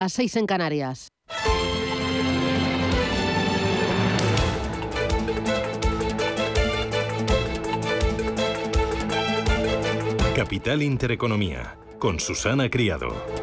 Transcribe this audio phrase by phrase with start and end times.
[0.00, 1.08] a 6 en Canarias.
[10.34, 13.39] Capital Intereconomía, con Susana Criado.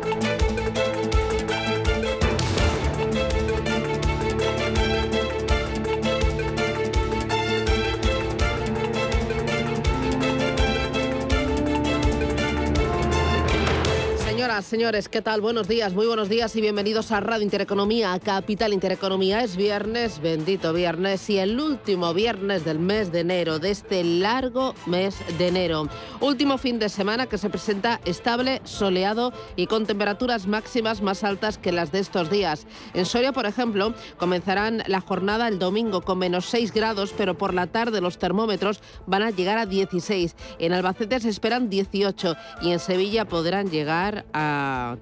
[14.62, 15.42] Señores, ¿qué tal?
[15.42, 19.44] Buenos días, muy buenos días y bienvenidos a Radio Intereconomía, a Capital Intereconomía.
[19.44, 24.74] Es viernes, bendito viernes y el último viernes del mes de enero, de este largo
[24.88, 25.88] mes de enero.
[26.22, 31.58] Último fin de semana que se presenta estable, soleado y con temperaturas máximas más altas
[31.58, 32.66] que las de estos días.
[32.94, 37.54] En Soria, por ejemplo, comenzarán la jornada el domingo con menos 6 grados, pero por
[37.54, 40.36] la tarde los termómetros van a llegar a 16.
[40.58, 44.47] En Albacete se esperan 18 y en Sevilla podrán llegar a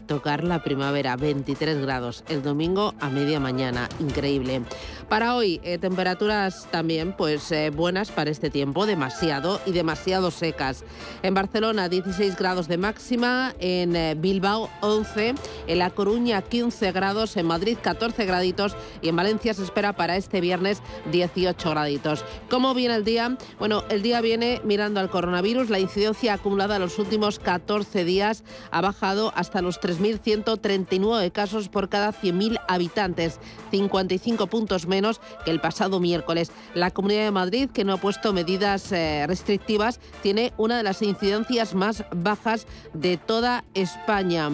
[0.07, 2.23] tocar la primavera, 23 grados.
[2.27, 4.61] El domingo a media mañana, increíble.
[5.09, 10.83] Para hoy, eh, temperaturas también pues eh, buenas para este tiempo, demasiado y demasiado secas.
[11.21, 15.35] En Barcelona 16 grados de máxima, en eh, Bilbao 11,
[15.67, 20.17] en La Coruña 15 grados, en Madrid 14 graditos y en Valencia se espera para
[20.17, 22.25] este viernes 18 graditos.
[22.49, 23.37] ¿Cómo viene el día?
[23.59, 25.69] Bueno, el día viene mirando al coronavirus.
[25.69, 31.89] La incidencia acumulada en los últimos 14 días ha bajado hasta los 3.139 casos por
[31.89, 33.39] cada 100.000 habitantes,
[33.71, 36.51] 55 puntos menos que el pasado miércoles.
[36.73, 41.01] La Comunidad de Madrid, que no ha puesto medidas eh, restrictivas, tiene una de las
[41.01, 44.49] incidencias más bajas de toda España.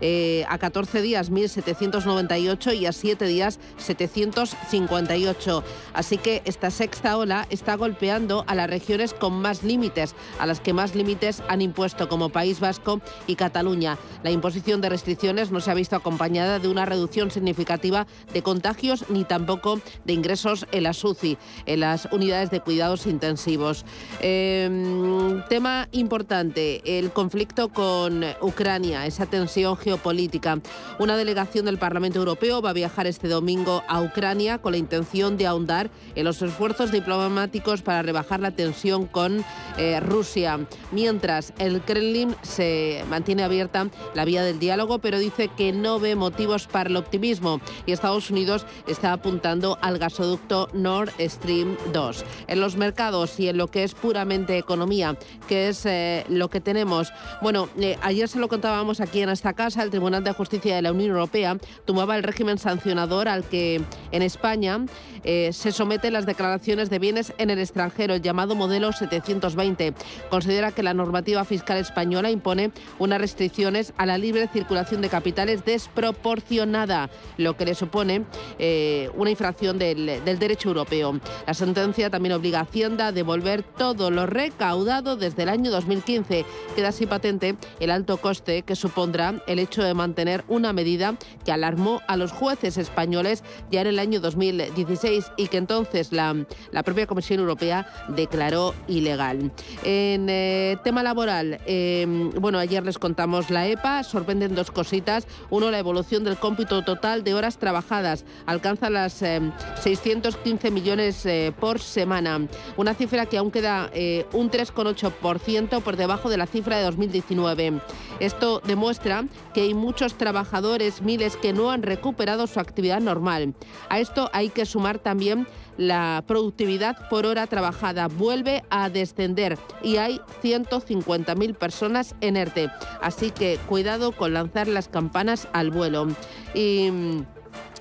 [0.00, 5.64] Eh, a 14 días 1.798 y a 7 días 758.
[5.92, 10.60] Así que esta sexta ola está golpeando a las regiones con más límites, a las
[10.60, 13.98] que más límites han impuesto como País Vasco y Cataluña.
[14.22, 19.04] La imposición de restricciones no se ha visto acompañada de una reducción significativa de contagios
[19.08, 23.84] ni tampoco de ingresos en la SUCI, en las unidades de cuidados intensivos.
[24.20, 30.60] Em, tema importante, el conflicto con Ucrania, esa tensión geopolítica.
[30.98, 35.36] Una delegación del Parlamento Europeo va a viajar este domingo a Ucrania con la intención
[35.36, 39.44] de ahondar en los esfuerzos diplomáticos para rebajar la tensión con
[39.76, 40.58] eh, Rusia.
[40.92, 46.16] Mientras el Kremlin se mantiene abierta la vía del diálogo, pero dice que no ve
[46.16, 52.24] motivos para el optimismo y Estados Unidos está apuntando al gasoducto Nord Stream 2.
[52.48, 56.60] En los mercados y en lo que es puramente economía, que es eh, lo que
[56.60, 57.12] tenemos.
[57.42, 60.82] Bueno, eh, ayer se lo contábamos aquí en esta casa, el Tribunal de Justicia de
[60.82, 63.80] la Unión Europea tomaba el régimen sancionador al que
[64.10, 64.84] en España
[65.22, 69.94] eh, se someten las declaraciones de bienes en el extranjero, el llamado modelo 720.
[70.28, 75.64] Considera que la normativa fiscal española impone unas restricciones a la libre circulación de capitales
[75.64, 78.24] desproporcionada, lo que le supone
[78.58, 81.20] eh, una infracción del, del derecho europeo.
[81.46, 86.44] La sentencia también obliga a Hacienda a devolver todo lo recaudado desde el año 2015.
[86.74, 91.52] Queda así patente el alto coste que supondrá el hecho de mantener una medida que
[91.52, 96.34] alarmó a los jueces españoles ya en el año 2016 y que entonces la,
[96.72, 99.52] la propia Comisión Europea declaró ilegal.
[99.84, 102.06] En eh, tema laboral, eh,
[102.40, 105.26] bueno, ayer les contamos la EPA, sorprenden dos cositas.
[105.50, 108.24] Uno, la evolución del cómputo total de horas trabajadas.
[108.46, 112.46] Alcanza las 615 eh, millones eh, por semana.
[112.76, 117.80] Una cifra que aún queda eh, un 3,8% por debajo de la cifra de 2019.
[118.20, 123.54] Esto demuestra que hay muchos trabajadores, miles, que no han recuperado su actividad normal.
[123.88, 125.46] A esto hay que sumar también
[125.78, 132.68] la productividad por hora trabajada vuelve a descender y hay 150.000 personas en ERTE.
[133.00, 133.77] Así que cuidado
[134.12, 136.06] con lanzar las campanas al vuelo.
[136.54, 137.20] Mm,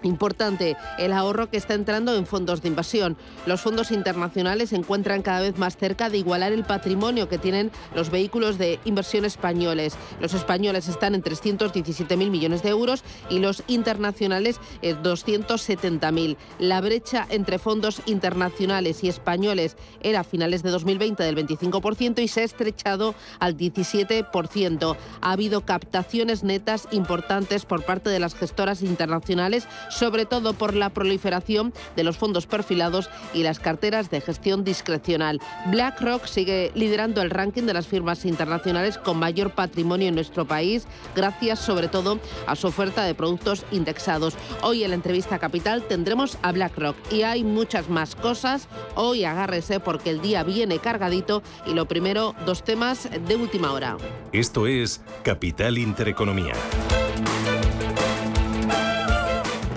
[0.04, 3.18] Importante el ahorro que está entrando en fondos de inversión.
[3.46, 7.72] Los fondos internacionales se encuentran cada vez más cerca de igualar el patrimonio que tienen
[7.96, 9.96] los vehículos de inversión españoles.
[10.20, 16.38] Los españoles están en 317.000 millones de euros y los internacionales en 270.000.
[16.60, 22.28] La brecha entre fondos internacionales y españoles era a finales de 2020 del 25% y
[22.28, 24.98] se ha estrechado al 17%.
[25.22, 30.90] Ha habido captaciones netas importantes por parte de las gestoras internacionales sobre todo por la
[30.90, 35.40] proliferación de los fondos perfilados y las carteras de gestión discrecional.
[35.68, 40.88] BlackRock sigue liderando el ranking de las firmas internacionales con mayor patrimonio en nuestro país,
[41.16, 44.36] gracias sobre todo a su oferta de productos indexados.
[44.62, 48.68] Hoy en la entrevista Capital tendremos a BlackRock y hay muchas más cosas.
[48.96, 53.98] Hoy agárrese porque el día viene cargadito y lo primero, dos temas de última hora.
[54.32, 56.54] Esto es Capital Intereconomía.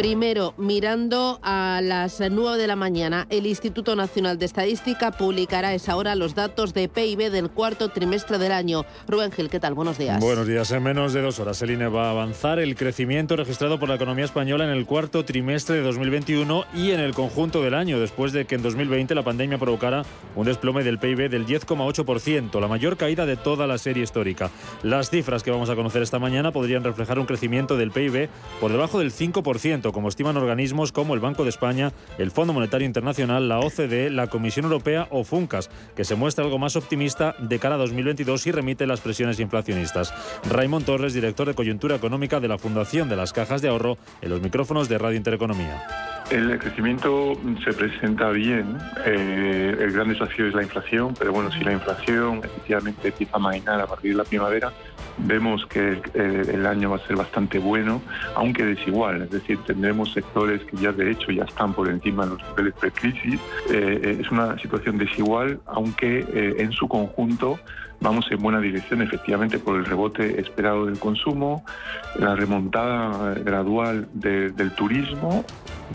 [0.01, 5.75] Primero, mirando a las 9 de la mañana, el Instituto Nacional de Estadística publicará a
[5.75, 8.87] esa hora los datos de PIB del cuarto trimestre del año.
[9.07, 9.75] Rubén Gil, ¿qué tal?
[9.75, 10.19] Buenos días.
[10.19, 10.71] Buenos días.
[10.71, 13.97] En menos de dos horas, el INE va a avanzar el crecimiento registrado por la
[13.97, 18.33] economía española en el cuarto trimestre de 2021 y en el conjunto del año, después
[18.33, 22.97] de que en 2020 la pandemia provocara un desplome del PIB del 10,8%, la mayor
[22.97, 24.51] caída de toda la serie histórica.
[24.83, 28.31] Las cifras que vamos a conocer esta mañana podrían reflejar un crecimiento del PIB
[28.63, 32.87] por debajo del 5%, como estiman organismos como el Banco de España, el Fondo Monetario
[32.87, 37.59] Internacional, la OCDE, la Comisión Europea o FUNCAS, que se muestra algo más optimista de
[37.59, 40.13] cara a 2022 y remite las presiones inflacionistas.
[40.49, 44.31] Raymond Torres, director de coyuntura económica de la Fundación de las Cajas de Ahorro, en
[44.31, 45.83] los micrófonos de Radio Intereconomía.
[46.31, 47.33] El crecimiento
[47.65, 48.79] se presenta bien.
[49.05, 53.41] Eh, el gran desafío es la inflación, pero bueno, si la inflación efectivamente empieza a
[53.41, 54.73] mainar a partir de la primavera,
[55.27, 58.03] vemos que el año va a ser bastante bueno,
[58.35, 59.23] aunque desigual.
[59.23, 62.75] Es decir, tendremos sectores que ya de hecho ya están por encima de los niveles
[62.75, 63.41] pre-crisis.
[63.71, 66.25] Eh, eh, es una situación desigual, aunque
[66.59, 67.59] en su conjunto
[68.01, 71.65] vamos en buena dirección, efectivamente, por el rebote esperado del consumo,
[72.19, 75.45] la remontada gradual del turismo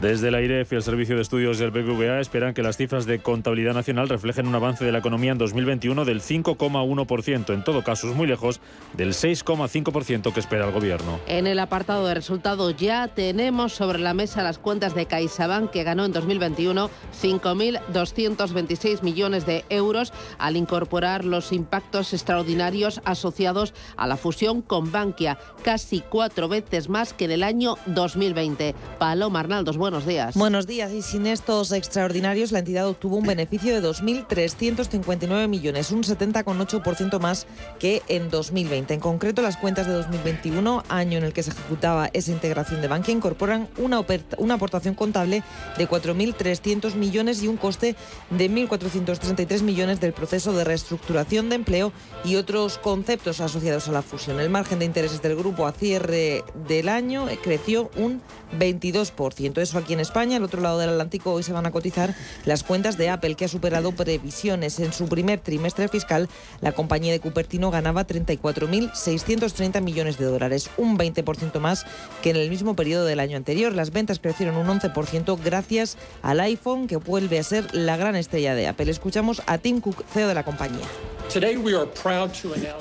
[0.02, 3.20] desde el AIREF y el Servicio de Estudios del BBVA esperan que las cifras de
[3.20, 8.10] contabilidad nacional reflejen un avance de la economía en 2021 del 5,1%, en todo caso
[8.10, 8.60] es muy lejos
[8.92, 11.22] del 6,5% que espera el gobierno.
[11.28, 15.84] En el apartado de resultados ya tenemos sobre la mesa las cuentas de CaixaBank que
[15.84, 16.90] ganó en 2021
[17.22, 25.38] 5.226 millones de euros al incorporar los impactos extraordinarios asociados a la fusión con Bankia,
[25.64, 28.76] casi cuatro veces más que en el año 2020.
[29.00, 30.36] Paloma Arnaldos, buenos días.
[30.36, 30.92] Buenos días.
[30.92, 37.48] Y sin estos extraordinarios, la entidad obtuvo un beneficio de 2.359 millones, un 70,8% más
[37.80, 38.94] que en 2020.
[38.94, 42.88] En concreto, las cuentas de 2021, año en el que se ejecutaba esa integración de
[42.88, 44.04] Bankia, incorporan una,
[44.38, 45.44] una aportación contable
[45.78, 47.96] de 4.300 millones y un coste
[48.30, 51.85] de 1.433 millones del proceso de reestructuración de empleo
[52.24, 54.40] y otros conceptos asociados a la fusión.
[54.40, 58.22] El margen de intereses del grupo a cierre del año creció un
[58.58, 59.58] 22%.
[59.62, 60.38] Eso aquí en España.
[60.38, 62.16] Al otro lado del Atlántico hoy se van a cotizar
[62.46, 64.80] las cuentas de Apple, que ha superado previsiones.
[64.80, 66.30] En su primer trimestre fiscal,
[66.62, 71.86] la compañía de Cupertino ganaba 34.630 millones de dólares, un 20% más
[72.22, 73.74] que en el mismo periodo del año anterior.
[73.74, 78.56] Las ventas crecieron un 11% gracias al iPhone, que vuelve a ser la gran estrella
[78.56, 78.90] de Apple.
[78.90, 80.86] Escuchamos a Tim Cook, CEO de la compañía.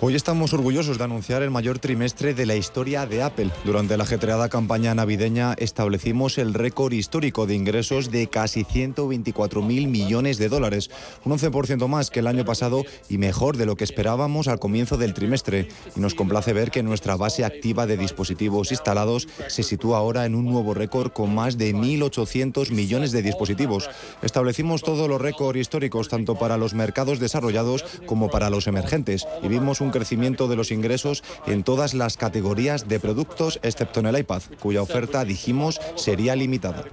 [0.01, 3.51] Hoy estamos orgullosos de anunciar el mayor trimestre de la historia de Apple.
[3.65, 9.89] Durante la ajetreada campaña navideña establecimos el récord histórico de ingresos de casi 124 mil
[9.89, 10.89] millones de dólares,
[11.25, 14.99] un 11% más que el año pasado y mejor de lo que esperábamos al comienzo
[14.99, 15.67] del trimestre.
[15.97, 20.37] Y nos complace ver que nuestra base activa de dispositivos instalados se sitúa ahora en
[20.37, 23.91] un nuevo récord con más de 1.800 millones de dispositivos.
[24.23, 29.49] Establecimos todos los récords históricos tanto para los mercados desarrollados como para los emergentes y
[29.49, 34.19] vimos un crecimiento de los ingresos en todas las categorías de productos excepto en el
[34.19, 36.85] iPad, cuya oferta dijimos sería limitada.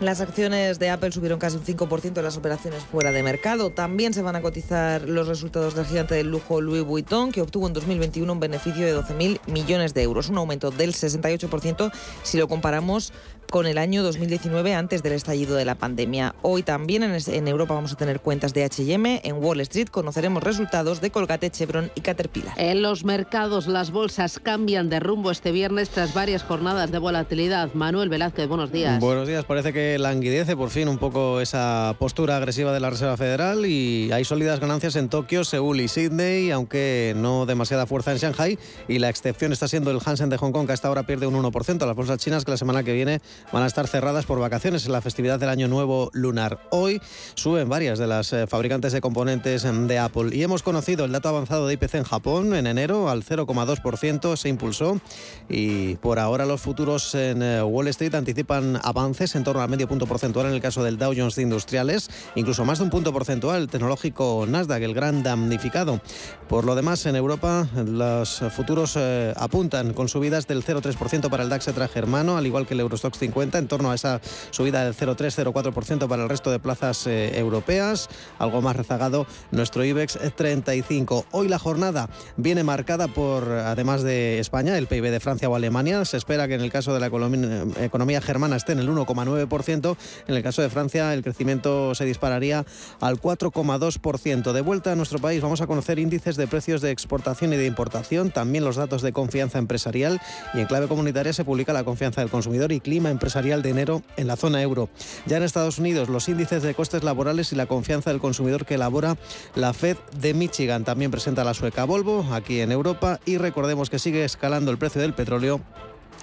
[0.00, 3.70] Las acciones de Apple subieron casi un 5% en las operaciones fuera de mercado.
[3.70, 7.66] También se van a cotizar los resultados del gigante del lujo Louis Vuitton, que obtuvo
[7.66, 11.90] en 2021 un beneficio de 12.000 millones de euros, un aumento del 68%
[12.22, 13.12] si lo comparamos
[13.50, 16.34] con el año 2019 antes del estallido de la pandemia.
[16.42, 21.00] Hoy también en, Europa vamos a tener cuentas de H&M, en Wall Street conoceremos resultados
[21.00, 22.54] de Colgate, Chevron y Caterpillar.
[22.58, 27.72] En los mercados las bolsas cambian de rumbo este viernes tras varias jornadas de volatilidad.
[27.74, 29.00] Manuel Velázquez, buenos días.
[29.00, 33.16] Buenos días, parece que languidece por fin un poco esa postura agresiva de la Reserva
[33.16, 38.18] Federal y hay sólidas ganancias en Tokio, Seúl y Sydney, aunque no demasiada fuerza en
[38.18, 41.26] Shanghai y la excepción está siendo el Hansen de Hong Kong que hasta ahora pierde
[41.26, 41.86] un 1%.
[41.86, 43.20] Las bolsas chinas que la semana que viene
[43.52, 46.60] van a estar cerradas por vacaciones en la festividad del Año Nuevo Lunar.
[46.70, 47.00] Hoy
[47.34, 50.34] suben varias de las eh, fabricantes de componentes de Apple.
[50.34, 52.54] Y hemos conocido el dato avanzado de IPC en Japón.
[52.54, 55.00] En enero al 0,2% se impulsó.
[55.48, 59.88] Y por ahora los futuros en eh, Wall Street anticipan avances en torno al medio
[59.88, 63.12] punto porcentual en el caso del Dow Jones de Industriales, incluso más de un punto
[63.12, 66.00] porcentual el tecnológico Nasdaq, el gran damnificado.
[66.48, 71.48] Por lo demás, en Europa los futuros eh, apuntan con subidas del 0,3% para el
[71.48, 74.20] DAX germano, al igual que el Eurostox 50 en torno a esa
[74.50, 78.08] subida del 0,3-0,4% para el resto de plazas eh, europeas.
[78.38, 81.26] Algo más rezagado nuestro IBEX 35.
[81.32, 86.04] Hoy la jornada viene marcada por, además de España, el PIB de Francia o Alemania.
[86.04, 89.96] Se espera que en el caso de la economía, economía germana esté en el 1,9%.
[90.26, 92.64] En el caso de Francia, el crecimiento se dispararía
[93.00, 94.52] al 4,2%.
[94.52, 97.66] De vuelta a nuestro país, vamos a conocer índices de precios de exportación y de
[97.66, 100.20] importación, también los datos de confianza empresarial
[100.54, 104.02] y en clave comunitaria se publica la confianza del consumidor y clima empresarial de enero
[104.16, 104.88] en la zona euro.
[105.26, 108.74] Ya en Estados Unidos, los índices de costes laborales y la confianza del consumidor que
[108.74, 109.16] elabora
[109.54, 110.84] la Fed de Michigan.
[110.84, 115.00] También presenta la sueca Volvo aquí en Europa y recordemos que sigue escalando el precio
[115.00, 115.60] del petróleo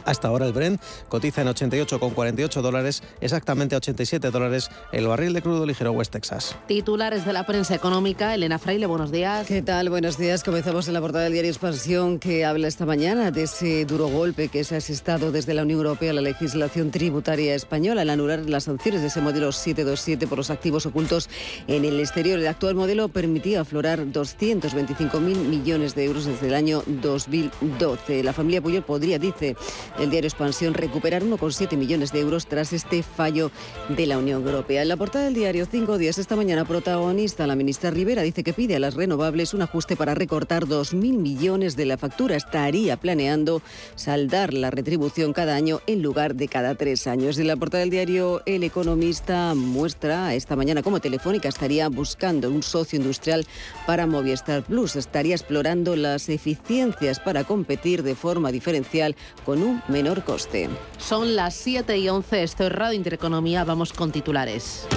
[0.06, 5.66] hasta ahora el Brent cotiza en 88,48 dólares, exactamente 87 dólares el barril de crudo
[5.66, 6.56] ligero West Texas.
[6.68, 8.34] Titulares de la prensa económica.
[8.34, 9.48] Elena Fraile, buenos días.
[9.48, 9.90] ¿Qué tal?
[9.90, 10.44] Buenos días.
[10.44, 14.48] Comenzamos en la portada del diario Expansión que habla esta mañana de ese duro golpe
[14.48, 18.40] que se ha asestado desde la Unión Europea a la legislación tributaria española al anular
[18.50, 21.30] las sanciones de ese modelo 727 por los activos ocultos
[21.68, 22.40] en el exterior.
[22.40, 28.24] El actual modelo permitía aflorar 225.000 millones de euros desde el año 2012.
[28.24, 29.56] La familia Puyol podría, dice,
[30.00, 33.52] el diario Expansión recuperar 1,7 millones de euros tras este fallo
[33.90, 34.82] de la Unión Europea.
[34.82, 38.54] En la portada del diario Cinco Días esta mañana protagonista, la ministra Rivera dice que
[38.54, 42.36] pide a las renovables un ajuste para recortar 2.000 millones de la factura.
[42.36, 43.62] Estaría planeando
[43.96, 47.38] saldar la retribución cada año en lugar de cada tres años.
[47.38, 52.64] En la portada del diario El Economista muestra esta mañana cómo Telefónica estaría buscando un
[52.64, 53.46] socio industrial
[53.86, 54.96] para Movistar Plus.
[54.96, 60.70] Estaría explorando las eficiencias para competir de forma diferencial con un menor coste.
[60.98, 64.88] Son las 7 y 11, esto es Radio Intereconomía, vamos con titulares.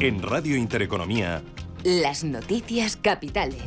[0.00, 1.42] En Radio Intereconomía,
[1.84, 3.62] Las noticias capitales.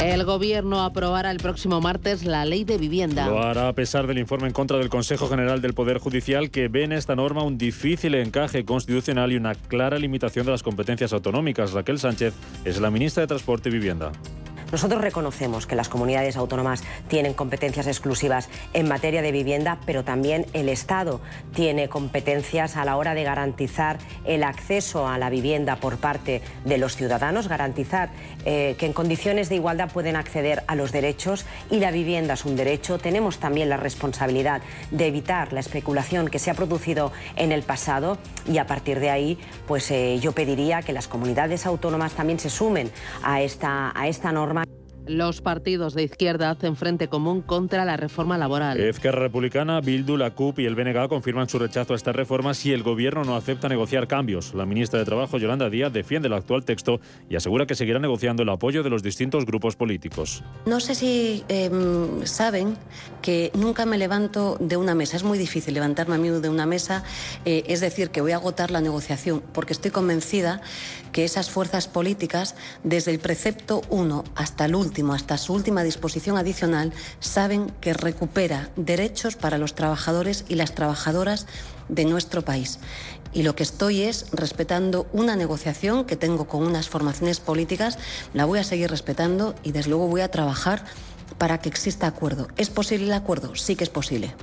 [0.00, 3.26] El Gobierno aprobará el próximo martes la ley de vivienda.
[3.26, 6.68] Lo hará a pesar del informe en contra del Consejo General del Poder Judicial que
[6.68, 11.12] ve en esta norma un difícil encaje constitucional y una clara limitación de las competencias
[11.12, 11.72] autonómicas.
[11.72, 12.32] Raquel Sánchez
[12.64, 14.12] es la ministra de Transporte y Vivienda.
[14.70, 20.44] Nosotros reconocemos que las comunidades autónomas tienen competencias exclusivas en materia de vivienda, pero también
[20.52, 21.20] el Estado
[21.54, 26.76] tiene competencias a la hora de garantizar el acceso a la vivienda por parte de
[26.76, 28.10] los ciudadanos, garantizar
[28.44, 32.44] eh, que en condiciones de igualdad pueden acceder a los derechos y la vivienda es
[32.44, 32.98] un derecho.
[32.98, 34.60] Tenemos también la responsabilidad
[34.90, 39.10] de evitar la especulación que se ha producido en el pasado y a partir de
[39.10, 42.90] ahí, pues eh, yo pediría que las comunidades autónomas también se sumen
[43.22, 44.57] a esta, a esta norma.
[45.08, 48.78] Los partidos de izquierda hacen frente común contra la reforma laboral.
[48.78, 52.72] Esquerra Republicana, Bildu, la CUP y el BNG confirman su rechazo a esta reforma si
[52.72, 54.54] el gobierno no acepta negociar cambios.
[54.54, 58.42] La ministra de Trabajo, Yolanda Díaz, defiende el actual texto y asegura que seguirá negociando
[58.42, 60.42] el apoyo de los distintos grupos políticos.
[60.66, 61.70] No sé si eh,
[62.24, 62.76] saben
[63.22, 65.16] que nunca me levanto de una mesa.
[65.16, 67.02] Es muy difícil levantarme a mí de una mesa.
[67.44, 70.60] Eh, es decir, que voy a agotar la negociación porque estoy convencida
[71.12, 76.36] que esas fuerzas políticas, desde el precepto 1 hasta el último, hasta su última disposición
[76.36, 81.46] adicional, saben que recupera derechos para los trabajadores y las trabajadoras
[81.88, 82.78] de nuestro país.
[83.32, 87.98] Y lo que estoy es respetando una negociación que tengo con unas formaciones políticas,
[88.32, 90.84] la voy a seguir respetando y desde luego voy a trabajar
[91.36, 92.48] para que exista acuerdo.
[92.56, 93.54] ¿Es posible el acuerdo?
[93.54, 94.34] Sí que es posible.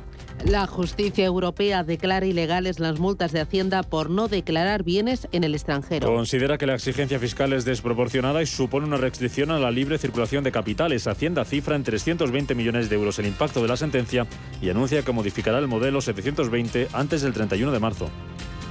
[0.43, 5.55] La justicia europea declara ilegales las multas de Hacienda por no declarar bienes en el
[5.55, 6.07] extranjero.
[6.07, 10.43] Considera que la exigencia fiscal es desproporcionada y supone una restricción a la libre circulación
[10.43, 11.07] de capitales.
[11.07, 14.27] Hacienda cifra en 320 millones de euros el impacto de la sentencia
[14.61, 18.09] y anuncia que modificará el modelo 720 antes del 31 de marzo.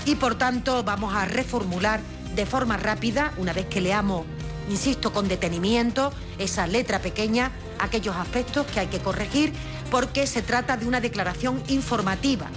[0.07, 2.01] Y por tanto vamos a reformular
[2.37, 4.27] de forma rápida, una vez que leamos,
[4.69, 9.53] insisto, con detenimiento, esa letra pequeña, aquellos aspectos que hay que corregir
[9.95, 12.49] porque se trata de una declaración informativa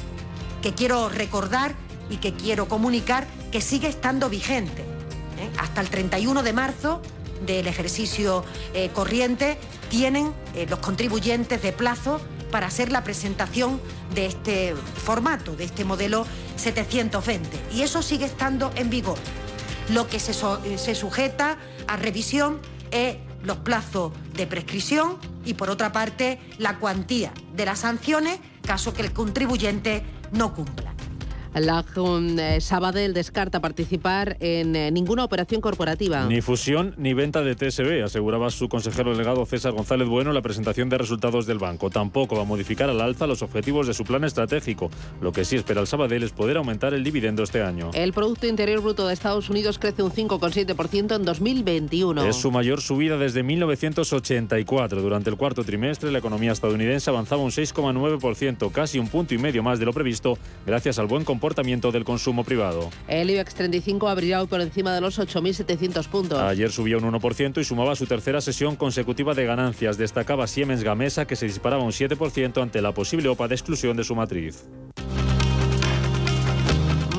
[0.63, 1.75] que quiero recordar
[2.09, 4.81] y que quiero comunicar que sigue estando vigente.
[4.81, 5.51] ¿eh?
[5.59, 6.99] Hasta el 31 de marzo
[7.45, 9.59] del ejercicio eh, corriente
[9.91, 13.79] tienen eh, los contribuyentes de plazo para hacer la presentación
[14.15, 16.25] de este formato, de este modelo
[16.55, 17.55] 720.
[17.71, 19.19] Y eso sigue estando en vigor.
[19.89, 25.91] Lo que se, se sujeta a revisión es los plazos de prescripción y por otra
[25.91, 30.96] parte la cuantía de las sanciones caso que el contribuyente no cumpla.
[31.55, 31.83] La
[32.39, 36.25] eh, Sabadell descarta participar en eh, ninguna operación corporativa.
[36.27, 40.41] Ni fusión ni venta de TSB, aseguraba su consejero delegado César González Bueno en la
[40.41, 41.89] presentación de resultados del banco.
[41.89, 44.91] Tampoco va a modificar al alza los objetivos de su plan estratégico.
[45.21, 47.89] Lo que sí espera el Sabadell es poder aumentar el dividendo este año.
[47.93, 52.23] El Producto Interior Bruto de Estados Unidos crece un 5,7% en 2021.
[52.25, 55.01] Es su mayor subida desde 1984.
[55.01, 59.63] Durante el cuarto trimestre, la economía estadounidense avanzaba un 6,9%, casi un punto y medio
[59.63, 62.89] más de lo previsto, gracias al buen comportamiento comportamiento del consumo privado.
[63.07, 66.39] El IBEX 35 abrirá hoy por encima de los 8.700 puntos.
[66.39, 69.99] Ayer subía un 1% y sumaba su tercera sesión consecutiva de ganancias.
[69.99, 74.03] Destacaba Siemens Gamesa, que se disparaba un 7% ante la posible OPA de exclusión de
[74.03, 74.65] su matriz.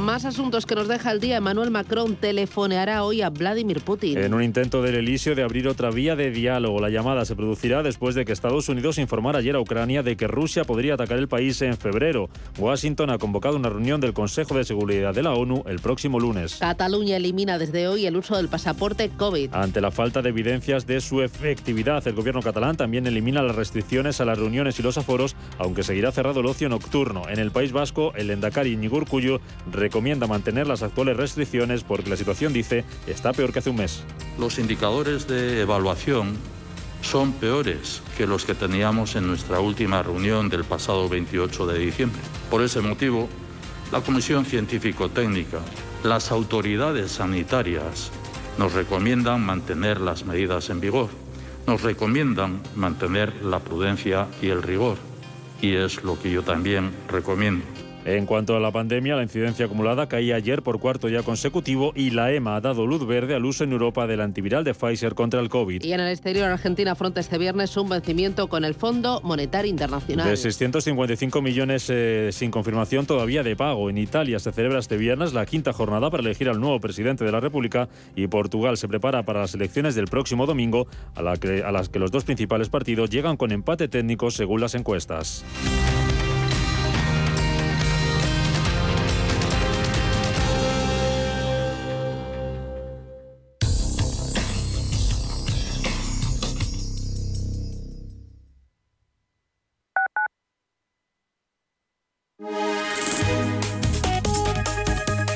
[0.08, 1.36] Más asuntos que nos deja el día.
[1.36, 4.16] Emmanuel Macron telefoneará hoy a Vladimir Putin.
[4.16, 7.82] En un intento del Elíseo de abrir otra vía de diálogo, la llamada se producirá
[7.82, 11.28] después de que Estados Unidos informara ayer a Ucrania de que Rusia podría atacar el
[11.28, 12.30] país en febrero.
[12.58, 16.56] Washington ha convocado una reunión del Consejo de Seguridad de la ONU el próximo lunes.
[16.58, 19.52] Cataluña elimina desde hoy el uso del pasaporte COVID.
[19.52, 24.22] Ante la falta de evidencias de su efectividad, el gobierno catalán también elimina las restricciones
[24.22, 27.28] a las reuniones y los aforos, aunque seguirá cerrado el ocio nocturno.
[27.28, 29.42] En el País Vasco, el Endacari Ñigur Cuyo
[29.98, 34.04] recomienda mantener las actuales restricciones porque la situación, dice, está peor que hace un mes.
[34.38, 36.36] Los indicadores de evaluación
[37.02, 42.20] son peores que los que teníamos en nuestra última reunión del pasado 28 de diciembre.
[42.48, 43.28] Por ese motivo,
[43.90, 45.58] la Comisión Científico-Técnica,
[46.04, 48.12] las autoridades sanitarias
[48.56, 51.08] nos recomiendan mantener las medidas en vigor,
[51.66, 54.96] nos recomiendan mantener la prudencia y el rigor,
[55.60, 57.64] y es lo que yo también recomiendo.
[58.08, 62.08] En cuanto a la pandemia, la incidencia acumulada caía ayer por cuarto día consecutivo y
[62.08, 65.40] la EMA ha dado luz verde al uso en Europa del antiviral de Pfizer contra
[65.40, 65.84] el COVID.
[65.84, 70.26] Y en el exterior, Argentina afronta este viernes un vencimiento con el Fondo Monetario Internacional.
[70.26, 73.90] De 655 millones eh, sin confirmación todavía de pago.
[73.90, 77.32] En Italia se celebra este viernes la quinta jornada para elegir al nuevo presidente de
[77.32, 81.62] la República y Portugal se prepara para las elecciones del próximo domingo, a, la que,
[81.62, 85.44] a las que los dos principales partidos llegan con empate técnico según las encuestas.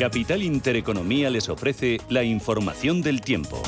[0.03, 3.63] Capital Intereconomía les ofrece la información del tiempo.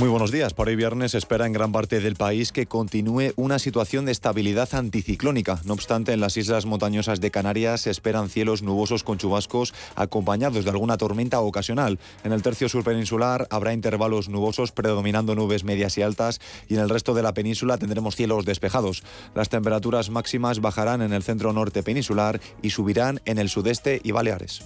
[0.00, 0.54] Muy buenos días.
[0.54, 4.12] Para hoy viernes se espera en gran parte del país que continúe una situación de
[4.12, 5.60] estabilidad anticiclónica.
[5.66, 10.64] No obstante, en las islas montañosas de Canarias se esperan cielos nubosos con chubascos acompañados
[10.64, 11.98] de alguna tormenta ocasional.
[12.24, 16.80] En el tercio sur peninsular habrá intervalos nubosos predominando nubes medias y altas y en
[16.80, 19.02] el resto de la península tendremos cielos despejados.
[19.34, 24.12] Las temperaturas máximas bajarán en el centro norte peninsular y subirán en el sudeste y
[24.12, 24.62] Baleares.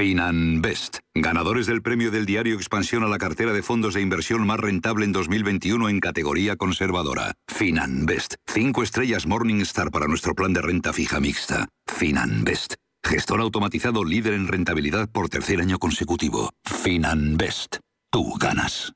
[0.00, 4.58] Finanbest, ganadores del premio del diario Expansión a la cartera de fondos de inversión más
[4.58, 7.34] rentable en 2021 en categoría conservadora.
[7.46, 11.68] Finanbest, cinco estrellas Morningstar para nuestro plan de renta fija mixta.
[11.86, 16.48] Finanbest, gestor automatizado líder en rentabilidad por tercer año consecutivo.
[16.64, 17.76] Finanbest,
[18.10, 18.94] tú ganas.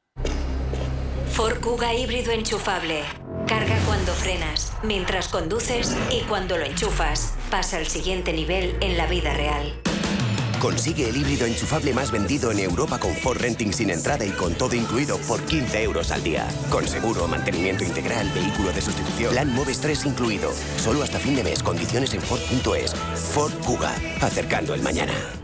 [1.34, 3.02] Ford Kuga híbrido enchufable.
[3.46, 7.34] Carga cuando frenas, mientras conduces y cuando lo enchufas.
[7.50, 9.74] Pasa al siguiente nivel en la vida real.
[10.64, 14.55] Consigue el híbrido enchufable más vendido en Europa con Ford Renting sin entrada y con
[14.55, 16.48] todo incluido por 15 euros al día.
[16.70, 20.50] Con seguro, mantenimiento integral, vehículo de sustitución, plan Moves 3 incluido.
[20.79, 22.94] Solo hasta fin de mes, condiciones en Ford.es.
[22.94, 25.43] Ford Kuga, acercando el mañana.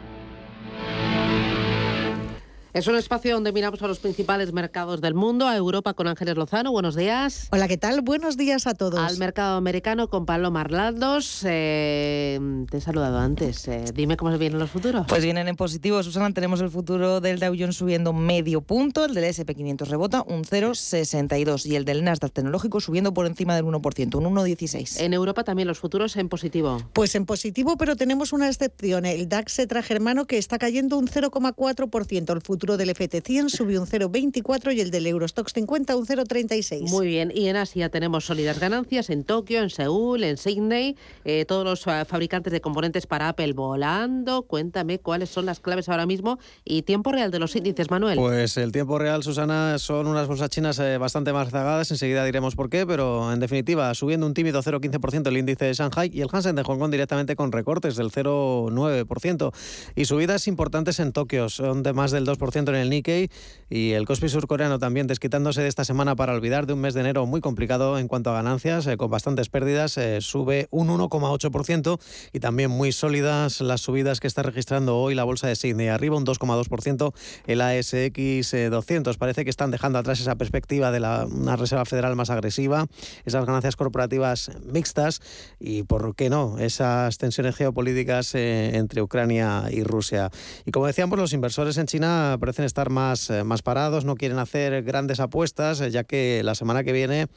[2.73, 6.37] Es un espacio donde miramos a los principales mercados del mundo, a Europa con Ángeles
[6.37, 6.71] Lozano.
[6.71, 7.49] Buenos días.
[7.51, 7.99] Hola, ¿qué tal?
[7.99, 8.97] Buenos días a todos.
[8.97, 11.41] Al mercado americano con Pablo Marlados.
[11.45, 13.67] Eh, te he saludado antes.
[13.67, 15.05] Eh, dime cómo se vienen los futuros.
[15.09, 16.33] Pues vienen en positivo, Susana.
[16.33, 21.65] Tenemos el futuro del Dow Jones subiendo medio punto, el del SP500 rebota un 0,62
[21.65, 25.01] y el del Nasdaq tecnológico subiendo por encima del 1%, un 1,16.
[25.01, 26.81] En Europa también los futuros en positivo.
[26.93, 29.05] Pues en positivo, pero tenemos una excepción.
[29.05, 32.31] El DAX germano que está cayendo un 0,4%.
[32.31, 36.91] El futuro futuro del FT100 subió un 0,24 y el del Eurostox 50 un 0,36.
[36.91, 40.95] Muy bien, y en Asia tenemos sólidas ganancias en Tokio, en Seúl, en Sydney,
[41.25, 44.43] eh, todos los uh, fabricantes de componentes para Apple volando.
[44.43, 48.19] Cuéntame cuáles son las claves ahora mismo y tiempo real de los índices, Manuel.
[48.19, 52.55] Pues el tiempo real, Susana, son unas bolsas chinas eh, bastante más zagadas, enseguida diremos
[52.55, 56.29] por qué, pero en definitiva, subiendo un tímido 0,15% el índice de Shanghai y el
[56.31, 59.51] Hansen de Hong Kong directamente con recortes del 0,9%.
[59.95, 63.29] Y subidas importantes en Tokio, son de más del 2% en el Nikkei
[63.69, 66.99] y el Kospi surcoreano también desquitándose de esta semana para olvidar de un mes de
[66.99, 71.99] enero muy complicado en cuanto a ganancias, eh, con bastantes pérdidas, eh, sube un 1,8%
[72.33, 76.17] y también muy sólidas las subidas que está registrando hoy la bolsa de Sydney, arriba
[76.17, 77.13] un 2,2%
[77.47, 79.17] el ASX 200.
[79.17, 82.87] Parece que están dejando atrás esa perspectiva de la, una Reserva Federal más agresiva,
[83.25, 85.21] esas ganancias corporativas mixtas
[85.59, 90.29] y, ¿por qué no?, esas tensiones geopolíticas eh, entre Ucrania y Rusia.
[90.65, 94.39] Y como decíamos, los inversores en China parecen estar más, eh, más parados, no quieren
[94.39, 97.27] hacer grandes apuestas, eh, ya que la semana que viene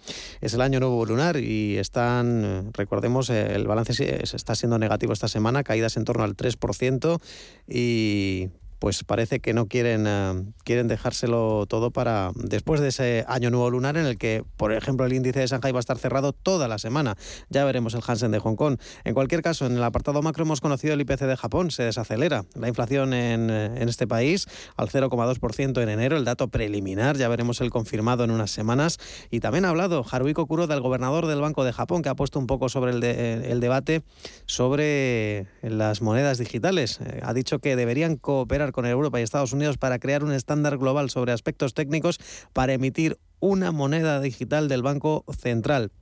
[0.40, 5.28] es el año nuevo lunar y están, eh, recordemos, el balance está siendo negativo esta
[5.28, 7.20] semana, caídas en torno al 3%
[7.68, 8.48] y
[8.84, 13.70] pues parece que no quieren, eh, quieren dejárselo todo para después de ese año nuevo
[13.70, 16.68] lunar en el que, por ejemplo, el índice de Shanghai va a estar cerrado toda
[16.68, 17.16] la semana.
[17.48, 18.76] Ya veremos el Hansen de Hong Kong.
[19.04, 22.44] En cualquier caso, en el apartado macro hemos conocido el IPC de Japón, se desacelera.
[22.56, 27.62] La inflación en, en este país al 0,2% en enero, el dato preliminar, ya veremos
[27.62, 28.98] el confirmado en unas semanas.
[29.30, 32.38] Y también ha hablado Haruiko Kuro del gobernador del Banco de Japón, que ha puesto
[32.38, 34.02] un poco sobre el, el debate
[34.44, 37.00] sobre las monedas digitales.
[37.00, 40.76] Eh, ha dicho que deberían cooperar con Europa y Estados Unidos para crear un estándar
[40.76, 42.18] global sobre aspectos técnicos
[42.52, 45.92] para emitir una moneda digital del Banco Central.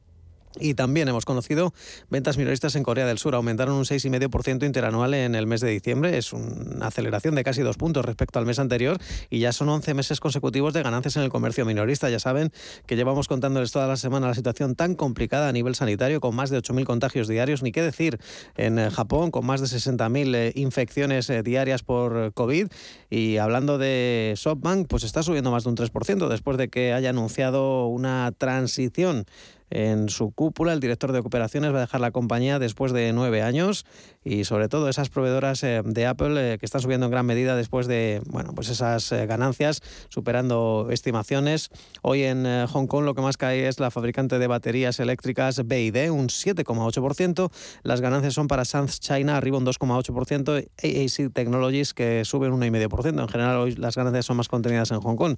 [0.60, 1.72] Y también hemos conocido
[2.10, 3.34] ventas minoristas en Corea del Sur.
[3.34, 6.18] Aumentaron un 6,5% interanual en el mes de diciembre.
[6.18, 8.98] Es una aceleración de casi dos puntos respecto al mes anterior
[9.30, 12.10] y ya son 11 meses consecutivos de ganancias en el comercio minorista.
[12.10, 12.52] Ya saben
[12.86, 16.50] que llevamos contándoles toda la semana la situación tan complicada a nivel sanitario, con más
[16.50, 17.62] de 8.000 contagios diarios.
[17.62, 18.18] Ni qué decir
[18.56, 22.68] en eh, Japón, con más de 60.000 eh, infecciones eh, diarias por COVID.
[23.08, 27.10] Y hablando de SoftBank, pues está subiendo más de un 3% después de que haya
[27.10, 29.24] anunciado una transición
[29.72, 30.72] en su cúpula.
[30.72, 33.87] El director de operaciones va a dejar la compañía después de nueve años
[34.24, 37.56] y sobre todo esas proveedoras eh, de Apple eh, que están subiendo en gran medida
[37.56, 41.70] después de bueno, pues esas eh, ganancias, superando estimaciones.
[42.02, 46.11] Hoy en Hong Kong lo que más cae es la fabricante de baterías eléctricas BID,
[46.11, 47.50] un 7,8%.
[47.82, 53.20] Las ganancias son para Sanz China, arriba un 2,8%, AAC Technologies que sube un 1,5%.
[53.20, 55.37] En general hoy las ganancias son más contenidas en Hong Kong.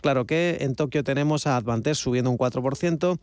[0.00, 3.18] Claro que en Tokio tenemos a Advantes subiendo un 4%,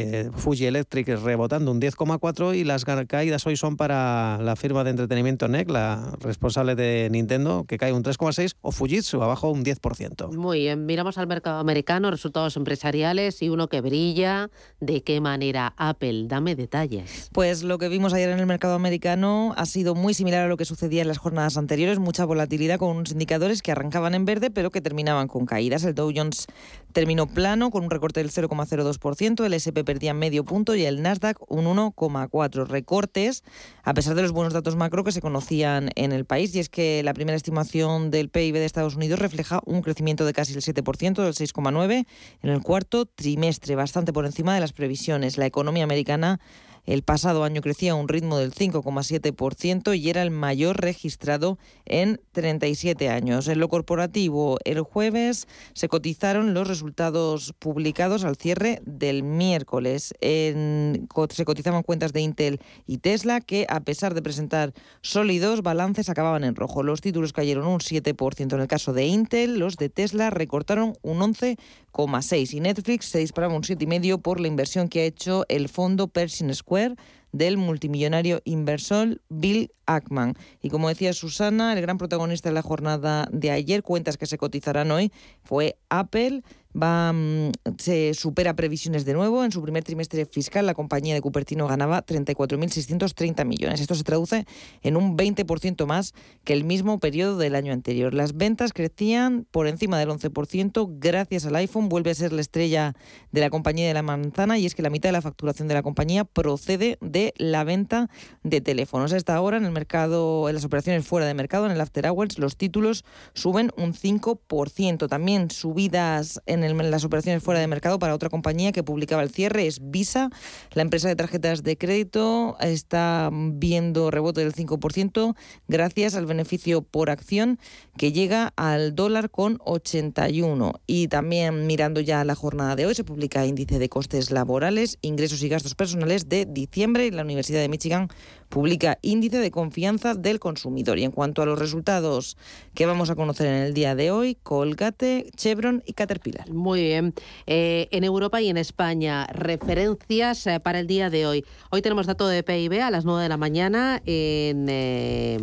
[0.00, 4.90] eh, Fuji Electric rebotando un 10,4% y las caídas hoy son para la firma de
[4.90, 10.32] entretenimiento NEC, la responsable de Nintendo, que cae un 3,6%, o Fujitsu abajo un 10%.
[10.36, 14.50] Muy bien, miramos al mercado americano, resultados empresariales y uno que brilla.
[14.80, 16.24] ¿De qué manera Apple?
[16.26, 17.30] Dame detalles.
[17.32, 20.56] Pues lo que vimos ayer en el mercado americano ha sido muy similar a lo
[20.56, 24.50] que sucedía en las jornadas anteriores, mucha volatilidad con unos indicadores que arrancaban en verde
[24.50, 25.84] pero que terminaban con caídas.
[25.84, 26.46] El Dow Jones
[26.94, 31.36] terminó plano con un recorte del 0,02%, el SP perdía medio punto y el Nasdaq
[31.50, 32.66] un 1,4%.
[32.66, 33.42] Recortes
[33.82, 36.68] a pesar de los buenos datos macro que se conocían en el país y es
[36.68, 40.62] que la primera estimación del PIB de Estados Unidos refleja un crecimiento de casi el
[40.62, 42.06] 7%, del 6,9%
[42.42, 45.36] en el cuarto trimestre, bastante por encima de las previsiones.
[45.36, 46.38] La economía americana
[46.86, 52.20] el pasado año crecía a un ritmo del 5,7% y era el mayor registrado en
[52.32, 53.48] 37 años.
[53.48, 60.14] En lo corporativo, el jueves se cotizaron los resultados publicados al cierre del miércoles.
[60.20, 66.44] se cotizaban cuentas de Intel y Tesla que, a pesar de presentar sólidos balances, acababan
[66.44, 66.82] en rojo.
[66.82, 71.20] Los títulos cayeron un 7% en el caso de Intel, los de Tesla recortaron un
[71.20, 76.08] 11,6% y Netflix se disparaba un 7,5% por la inversión que ha hecho el fondo
[76.08, 76.96] Pershing Square Software
[77.34, 80.34] del multimillonario inversor Bill Ackman.
[80.62, 84.38] Y como decía Susana, el gran protagonista de la jornada de ayer, cuentas que se
[84.38, 86.42] cotizarán hoy, fue Apple
[86.74, 89.44] va, mm, se supera previsiones de nuevo.
[89.44, 93.80] En su primer trimestre fiscal, la compañía de Cupertino ganaba 34.630 millones.
[93.80, 94.46] Esto se traduce
[94.82, 98.14] en un 20% más que el mismo periodo del año anterior.
[98.14, 101.88] Las ventas crecían por encima del 11% gracias al iPhone.
[101.88, 102.94] Vuelve a ser la estrella
[103.30, 105.74] de la compañía de la manzana y es que la mitad de la facturación de
[105.74, 108.10] la compañía procede de la venta
[108.42, 109.12] de teléfonos.
[109.12, 112.38] Hasta ahora, en el mercado, en las operaciones fuera de mercado, en el After Hours,
[112.38, 115.08] los títulos suben un 5%.
[115.08, 119.30] También subidas en en las operaciones fuera de mercado para otra compañía que publicaba el
[119.30, 120.30] cierre, es Visa.
[120.72, 125.34] La empresa de tarjetas de crédito está viendo rebote del 5%
[125.68, 127.58] gracias al beneficio por acción
[127.96, 130.80] que llega al dólar con 81.
[130.86, 135.42] Y también mirando ya la jornada de hoy, se publica índice de costes laborales, ingresos
[135.42, 137.10] y gastos personales de diciembre.
[137.14, 138.08] La Universidad de Michigan
[138.54, 140.98] publica índice de confianza del consumidor.
[141.00, 142.36] Y en cuanto a los resultados
[142.72, 146.48] que vamos a conocer en el día de hoy, Colgate, Chevron y Caterpillar.
[146.50, 147.14] Muy bien.
[147.46, 151.44] Eh, en Europa y en España, referencias eh, para el día de hoy.
[151.70, 154.00] Hoy tenemos dato de PIB a las 9 de la mañana.
[154.06, 155.36] En, eh,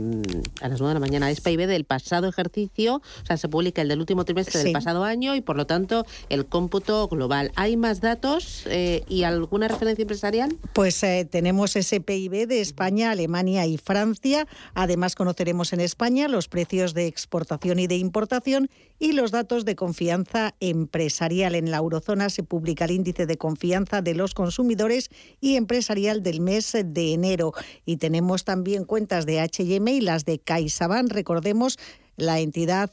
[0.62, 3.82] a las 9 de la mañana es PIB del pasado ejercicio, o sea, se publica
[3.82, 7.52] el del último trimestre del pasado año y por lo tanto el cómputo global.
[7.56, 8.66] ¿Hay más datos
[9.10, 10.56] y alguna referencia empresarial?
[10.74, 14.48] Pues tenemos ese PIB de España, Alemania y Francia.
[14.74, 19.76] Además conoceremos en España los precios de exportación y de importación y los datos de
[19.76, 21.56] confianza empresarial.
[21.56, 25.10] En la eurozona se publica el índice de confianza de los consumidores
[25.42, 27.54] y empresarial del mes de enero.
[27.86, 31.12] Y tenemos también cuentas de H&M y las de CaixaBank.
[31.12, 31.78] Recordemos
[32.22, 32.90] la entidad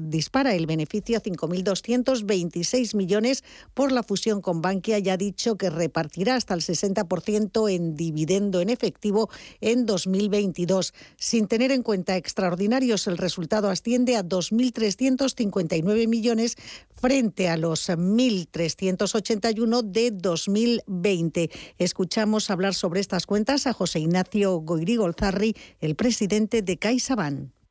[0.00, 5.70] dispara el beneficio a 5.226 millones por la fusión con Bankia y ha dicho que
[5.70, 10.94] repartirá hasta el 60% en dividendo en efectivo en 2022.
[11.16, 16.56] Sin tener en cuenta extraordinarios, el resultado asciende a 2.359 millones
[16.92, 21.50] frente a los 1.381 de 2020.
[21.78, 27.61] Escuchamos hablar sobre estas cuentas a José Ignacio Goirigolzarri, el presidente de CaixaBank.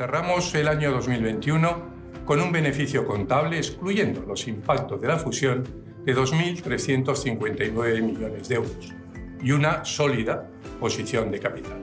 [0.00, 5.62] Cerramos el año 2021 con un beneficio contable, excluyendo los impactos de la fusión,
[6.06, 8.94] de 2.359 millones de euros
[9.42, 10.48] y una sólida
[10.80, 11.78] posición de capital.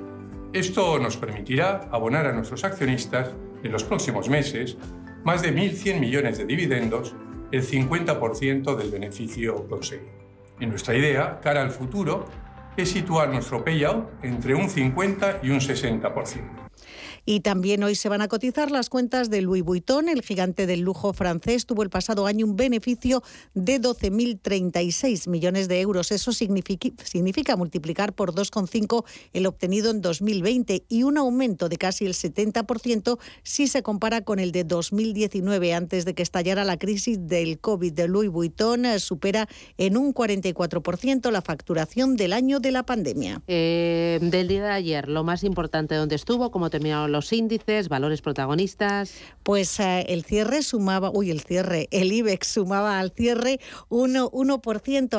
[0.52, 3.30] Esto nos permitirá abonar a nuestros accionistas
[3.62, 4.80] en los próximos meses
[5.24, 7.14] más de 1.100 millones de dividendos,
[7.52, 10.10] el 50% del beneficio conseguido.
[10.60, 12.26] Y nuestra idea, cara al futuro,
[12.76, 16.67] es situar nuestro payout entre un 50 y un 60%.
[17.30, 20.08] Y también hoy se van a cotizar las cuentas de Louis Vuitton.
[20.08, 23.22] El gigante del lujo francés tuvo el pasado año un beneficio
[23.54, 26.14] de 12.036 millones de euros.
[26.14, 32.14] Eso significa, multiplicar por 2,5 el obtenido en 2020 y un aumento de casi el
[32.14, 37.60] 70% si se compara con el de 2019, antes de que estallara la crisis del
[37.60, 37.92] COVID.
[37.92, 43.42] De Louis Vuitton eh, supera en un 44% la facturación del año de la pandemia.
[43.48, 46.52] Eh, del día de ayer, lo más importante, ¿dónde estuvo?
[46.52, 49.14] ¿Cómo terminaron los índices, valores protagonistas?
[49.44, 54.62] Pues eh, el cierre sumaba, uy, el cierre, el IBEX sumaba al cierre 1%, 1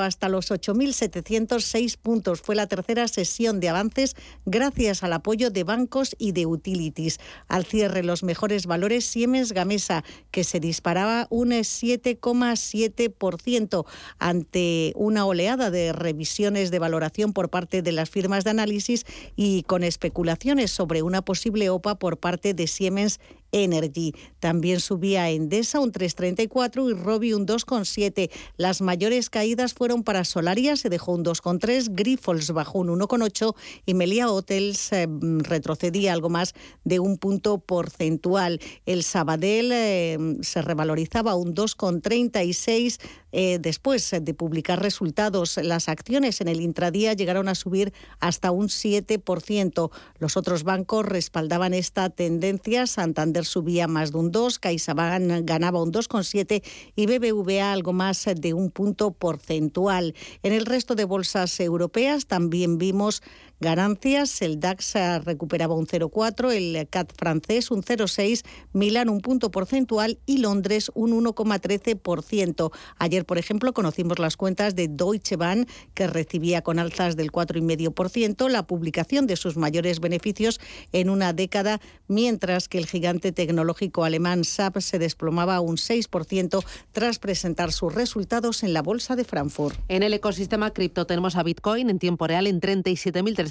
[0.00, 2.40] hasta los 8.706 puntos.
[2.40, 4.14] Fue la tercera sesión de avances
[4.46, 7.18] gracias al apoyo de bancos y de utilities.
[7.48, 13.86] Al cierre los mejores valores Siemens Gamesa, que se disparaba un 7,7%
[14.18, 19.04] ante una oleada de revisiones de valoración por parte de las firmas de análisis
[19.36, 23.20] y con especulaciones sobre una posible OPA por parte de Siemens
[23.52, 24.14] Energy.
[24.40, 28.30] También subía Endesa un 3,34 y Robi un 2,7.
[28.56, 33.54] Las mayores caídas fueron para Solaria, se dejó un 2,3, Grifols bajó un 1,8
[33.86, 35.08] y Melia Hotels eh,
[35.40, 38.60] retrocedía algo más de un punto porcentual.
[38.86, 42.98] El Sabadell eh, se revalorizaba un 2,36
[43.30, 45.58] eh, después de publicar resultados.
[45.58, 49.90] Las acciones en el intradía llegaron a subir hasta un 7%.
[50.18, 52.86] Los otros bancos respaldaban esta tendencia.
[52.86, 56.62] Santander subía más de un 2, CaixaBank ganaba un 2,7
[56.96, 60.14] y BBVA algo más de un punto porcentual.
[60.42, 63.22] En el resto de bolsas europeas también vimos
[63.60, 64.42] ganancias.
[64.42, 64.94] El DAX
[65.24, 71.12] recuperaba un 0,4, el CAT francés un 0,6, Milán un punto porcentual y Londres un
[71.24, 72.70] 1,13%.
[72.98, 78.48] Ayer, por ejemplo, conocimos las cuentas de Deutsche Bahn, que recibía con alzas del 4,5%
[78.48, 80.60] la publicación de sus mayores beneficios
[80.92, 87.18] en una década, mientras que el gigante tecnológico alemán SAP se desplomaba un 6% tras
[87.18, 89.78] presentar sus resultados en la bolsa de Frankfurt.
[89.88, 92.60] En el ecosistema cripto tenemos a Bitcoin en tiempo real en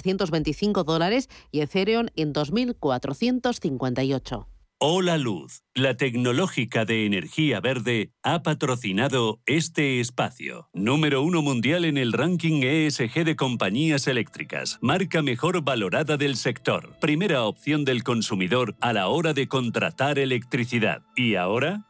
[0.02, 4.46] 37.325 dólares y Ethereum en 2.458.
[4.80, 10.68] Hola Luz, la tecnológica de energía verde, ha patrocinado este espacio.
[10.72, 14.78] Número uno mundial en el ranking ESG de compañías eléctricas.
[14.80, 16.96] Marca mejor valorada del sector.
[17.00, 21.02] Primera opción del consumidor a la hora de contratar electricidad.
[21.16, 21.87] ¿Y ahora?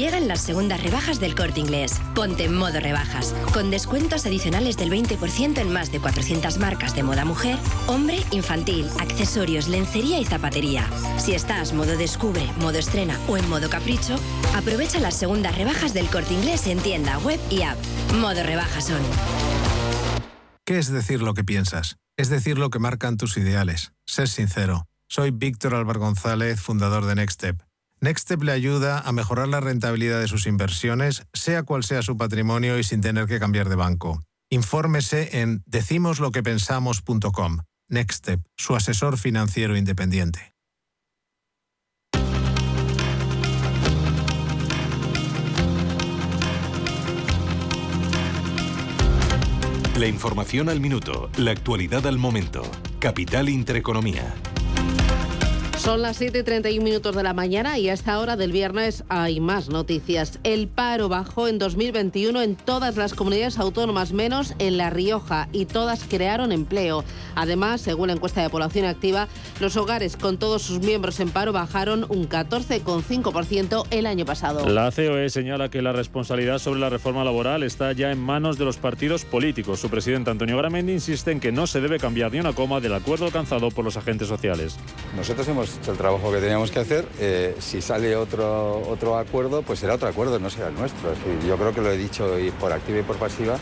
[0.00, 2.00] Llegan las segundas rebajas del corte inglés.
[2.14, 7.02] Ponte en modo rebajas, con descuentos adicionales del 20% en más de 400 marcas de
[7.02, 10.88] moda mujer, hombre, infantil, accesorios, lencería y zapatería.
[11.18, 14.16] Si estás modo descubre, modo estrena o en modo capricho,
[14.56, 17.76] aprovecha las segundas rebajas del corte inglés en tienda, web y app.
[18.14, 19.02] Modo rebajas son.
[20.64, 21.98] ¿Qué es decir lo que piensas?
[22.16, 23.92] Es decir lo que marcan tus ideales.
[24.06, 24.86] Ser sincero.
[25.08, 27.69] Soy Víctor Álvaro González, fundador de Nextstep
[28.02, 32.78] Nextstep le ayuda a mejorar la rentabilidad de sus inversiones, sea cual sea su patrimonio
[32.78, 34.22] y sin tener que cambiar de banco.
[34.48, 37.58] Infórmese en decimosloquepensamos.com.
[37.88, 40.54] Nextstep, su asesor financiero independiente.
[49.98, 52.62] La información al minuto, la actualidad al momento.
[52.98, 54.34] Capital Intereconomía.
[55.80, 59.70] Son las 7.31 minutos de la mañana y a esta hora del viernes hay más
[59.70, 60.38] noticias.
[60.44, 65.64] El paro bajó en 2021 en todas las comunidades autónomas, menos en La Rioja, y
[65.64, 67.02] todas crearon empleo.
[67.34, 69.26] Además, según la encuesta de población activa,
[69.58, 74.68] los hogares con todos sus miembros en paro bajaron un 14,5% el año pasado.
[74.68, 78.66] La COE señala que la responsabilidad sobre la reforma laboral está ya en manos de
[78.66, 79.80] los partidos políticos.
[79.80, 82.92] Su presidente Antonio Gramendi insiste en que no se debe cambiar ni una coma del
[82.92, 84.76] acuerdo alcanzado por los agentes sociales.
[85.16, 87.06] Nosotros hemos hecho el trabajo que teníamos que hacer.
[87.18, 91.12] Eh, si sale otro, otro acuerdo, pues será otro acuerdo, no será el nuestro.
[91.46, 93.56] yo creo que lo he dicho y por activa y por pasiva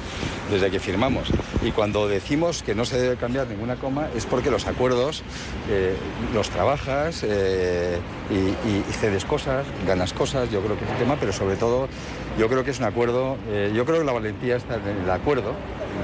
[0.51, 1.29] desde que firmamos.
[1.62, 5.23] Y cuando decimos que no se debe cambiar ninguna coma es porque los acuerdos
[5.71, 5.94] eh,
[6.35, 7.99] los trabajas eh,
[8.31, 11.88] y, cedes cosas, ganas cosas, yo creo que es el tema, pero sobre todo
[12.37, 13.37] yo creo que es un acuerdo,
[13.75, 15.55] yo creo que la valentía está en el acuerdo,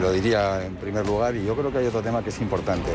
[0.00, 2.90] lo diría en primer lugar, y yo creo que hay otro tema que es importante.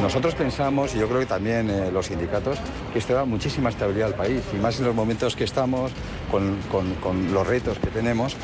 [0.00, 2.58] Nosotros pensamos, y yo creo que también eh, los sindicatos,
[2.92, 5.92] que esto da muchísima estabilidad al país, y más en los momentos que estamos,
[6.30, 8.36] con, con, los retos que tenemos,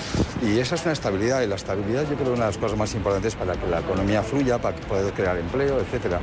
[0.43, 2.59] y esa es una estabilidad, y la estabilidad yo creo que es una de las
[2.59, 6.21] cosas más importantes para que la economía fluya, para poder crear empleo, etcétera.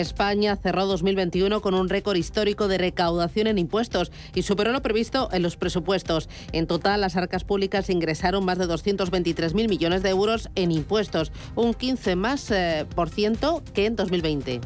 [0.00, 5.28] España cerró 2021 con un récord histórico de recaudación en impuestos y superó lo previsto
[5.32, 6.28] en los presupuestos.
[6.52, 11.74] En total, las arcas públicas ingresaron más de 223.000 millones de euros en impuestos, un
[11.74, 14.60] 15 más eh, por ciento que en 2020.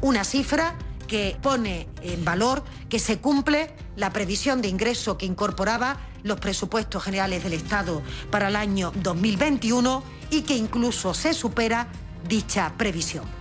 [0.00, 0.76] Una cifra
[1.08, 7.02] que pone en valor que se cumple la previsión de ingreso que incorporaba los presupuestos
[7.02, 11.88] generales del Estado para el año 2021 y que incluso se supera
[12.28, 13.37] dicha previsión.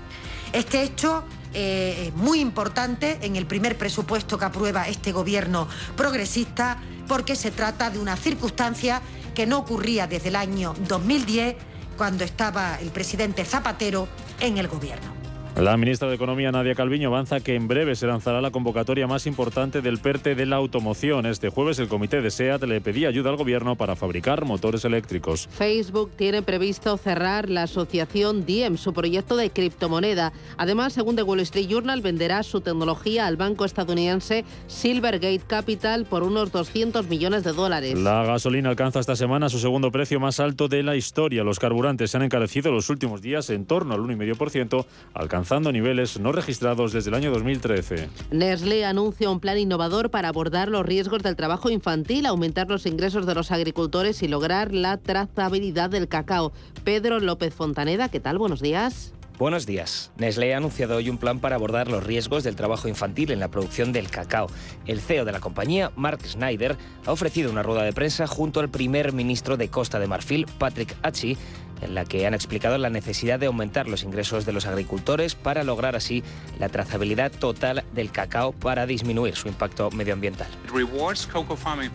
[0.53, 6.81] Este hecho eh, es muy importante en el primer presupuesto que aprueba este gobierno progresista
[7.07, 9.01] porque se trata de una circunstancia
[9.33, 11.55] que no ocurría desde el año 2010
[11.97, 14.07] cuando estaba el presidente Zapatero
[14.39, 15.16] en el gobierno.
[15.59, 19.25] La ministra de Economía, Nadia Calviño, avanza que en breve se lanzará la convocatoria más
[19.25, 21.25] importante del PERTE de la automoción.
[21.25, 25.49] Este jueves el comité de SEAT le pedía ayuda al gobierno para fabricar motores eléctricos.
[25.49, 30.31] Facebook tiene previsto cerrar la asociación Diem, su proyecto de criptomoneda.
[30.57, 36.21] Además, según The Wall Street Journal, venderá su tecnología al banco estadounidense Silvergate Capital por
[36.21, 37.97] unos 200 millones de dólares.
[37.97, 41.43] La gasolina alcanza esta semana su segundo precio más alto de la historia.
[41.43, 46.19] Los carburantes se han encarecido los últimos días en torno al 1,5%, alcanzando alcanzando niveles
[46.19, 48.09] no registrados desde el año 2013.
[48.31, 53.25] Nestlé anuncia un plan innovador para abordar los riesgos del trabajo infantil, aumentar los ingresos
[53.25, 56.51] de los agricultores y lograr la trazabilidad del cacao.
[56.83, 58.37] Pedro López Fontaneda, ¿qué tal?
[58.37, 59.13] Buenos días.
[59.39, 60.11] Buenos días.
[60.17, 63.49] Nestlé ha anunciado hoy un plan para abordar los riesgos del trabajo infantil en la
[63.49, 64.47] producción del cacao.
[64.87, 66.75] El CEO de la compañía, Mark Schneider,
[67.05, 70.95] ha ofrecido una rueda de prensa junto al primer ministro de Costa de Marfil, Patrick
[71.03, 71.37] Hachi,
[71.81, 75.63] en la que han explicado la necesidad de aumentar los ingresos de los agricultores para
[75.63, 76.23] lograr así
[76.59, 80.47] la trazabilidad total del cacao para disminuir su impacto medioambiental.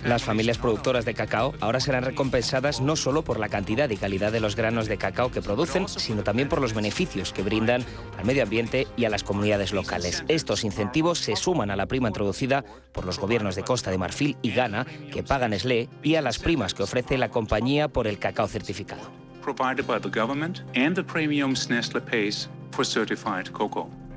[0.04, 4.32] Las familias productoras de cacao ahora serán recompensadas no solo por la cantidad y calidad
[4.32, 7.84] de los granos de cacao que producen, sino también por los beneficios que brindan
[8.18, 10.24] al medio ambiente y a las comunidades locales.
[10.28, 14.36] Estos incentivos se suman a la prima introducida por los gobiernos de Costa de Marfil
[14.42, 18.18] y Ghana, que pagan SLE, y a las primas que ofrece la compañía por el
[18.18, 19.22] cacao certificado.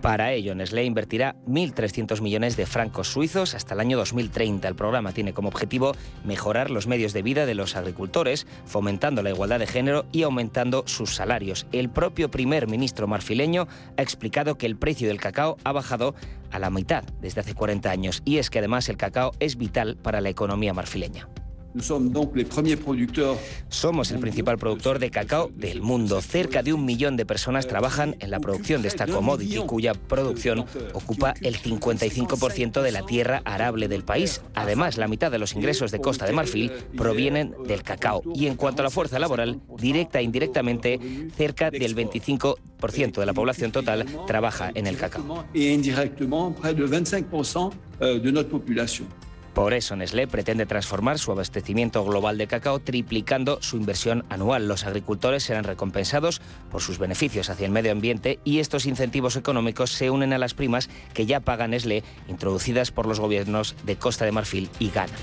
[0.05, 4.67] Para ello, Nestlé invertirá 1.300 millones de francos suizos hasta el año 2030.
[4.67, 9.31] El programa tiene como objetivo mejorar los medios de vida de los agricultores, fomentando la
[9.31, 11.65] igualdad de género y aumentando sus salarios.
[11.71, 13.67] El propio primer ministro marfileño
[13.97, 16.13] ha explicado que el precio del cacao ha bajado
[16.51, 19.97] a la mitad desde hace 40 años y es que además el cacao es vital
[19.97, 21.27] para la economía marfileña.
[23.69, 26.21] Somos el principal productor de cacao del mundo.
[26.21, 30.65] Cerca de un millón de personas trabajan en la producción de esta commodity, cuya producción
[30.93, 34.41] ocupa el 55% de la tierra arable del país.
[34.53, 38.21] Además, la mitad de los ingresos de Costa de Marfil provienen del cacao.
[38.33, 40.99] Y en cuanto a la fuerza laboral, directa e indirectamente,
[41.35, 45.45] cerca del 25% de la población total trabaja en el cacao.
[49.55, 54.67] Por eso Nestlé pretende transformar su abastecimiento global de cacao triplicando su inversión anual.
[54.67, 59.91] Los agricultores serán recompensados por sus beneficios hacia el medio ambiente y estos incentivos económicos
[59.91, 64.25] se unen a las primas que ya paga Nestlé introducidas por los gobiernos de Costa
[64.25, 65.13] de Marfil y Ghana.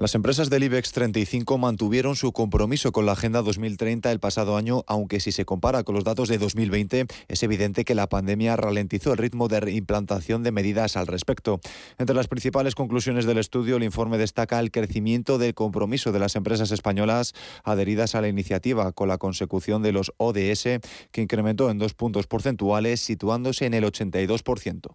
[0.00, 4.84] Las empresas del IBEX 35 mantuvieron su compromiso con la Agenda 2030 el pasado año,
[4.86, 9.10] aunque si se compara con los datos de 2020, es evidente que la pandemia ralentizó
[9.10, 11.58] el ritmo de implantación de medidas al respecto.
[11.98, 16.36] Entre las principales conclusiones del estudio, el informe destaca el crecimiento del compromiso de las
[16.36, 17.34] empresas españolas
[17.64, 20.78] adheridas a la iniciativa, con la consecución de los ODS,
[21.10, 24.94] que incrementó en dos puntos porcentuales, situándose en el 82%.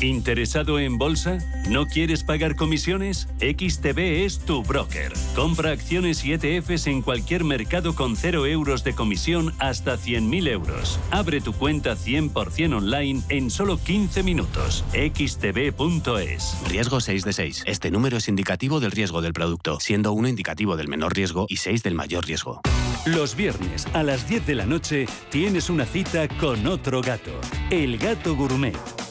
[0.00, 1.38] ¿Interesado en bolsa?
[1.68, 3.26] ¿No quieres pagar comisiones?
[3.40, 5.12] XTB es tu broker.
[5.34, 11.00] Compra acciones y ETFs en cualquier mercado con 0 euros de comisión hasta 100.000 euros.
[11.10, 14.84] Abre tu cuenta 100% online en solo 15 minutos.
[14.92, 16.56] xtb.es.
[16.68, 17.64] Riesgo 6 de 6.
[17.66, 21.56] Este número es indicativo del riesgo del producto, siendo 1 indicativo del menor riesgo y
[21.56, 22.60] 6 del mayor riesgo.
[23.04, 27.32] Los viernes a las 10 de la noche tienes una cita con otro gato,
[27.70, 28.76] el gato gourmet.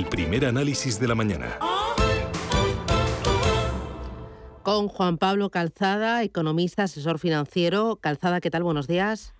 [0.00, 1.58] El primer análisis de la mañana.
[4.62, 7.96] Con Juan Pablo Calzada, economista, asesor financiero.
[7.96, 8.62] Calzada, ¿qué tal?
[8.62, 9.34] Buenos días.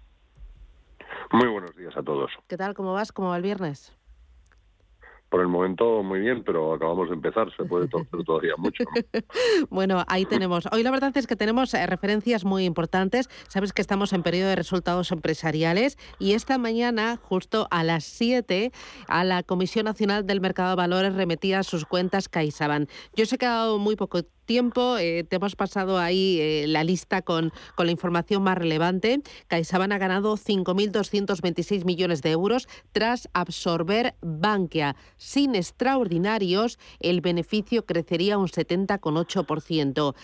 [1.33, 2.31] Muy buenos días a todos.
[2.47, 2.75] ¿Qué tal?
[2.75, 3.11] ¿Cómo vas?
[3.11, 3.97] ¿Cómo va el viernes?
[5.31, 8.85] Por el momento muy bien, pero acabamos de empezar, se puede torcer todavía mucho.
[8.85, 9.21] ¿no?
[9.71, 10.69] Bueno, ahí tenemos.
[10.73, 13.29] Hoy la verdad es que tenemos eh, referencias muy importantes.
[13.49, 18.73] Sabes que estamos en periodo de resultados empresariales y esta mañana, justo a las 7,
[19.07, 22.91] a la Comisión Nacional del Mercado de Valores remetía sus cuentas CaixaBank.
[23.15, 26.83] Yo sé que ha dado muy poco tiempo, eh, te hemos pasado ahí eh, la
[26.83, 29.23] lista con, con la información más relevante.
[29.47, 34.97] CaixaBank ha ganado 5.226 millones de euros tras absorber Bankia.
[35.19, 40.17] Sin extraordinarios, el beneficio crecería un 70,8%.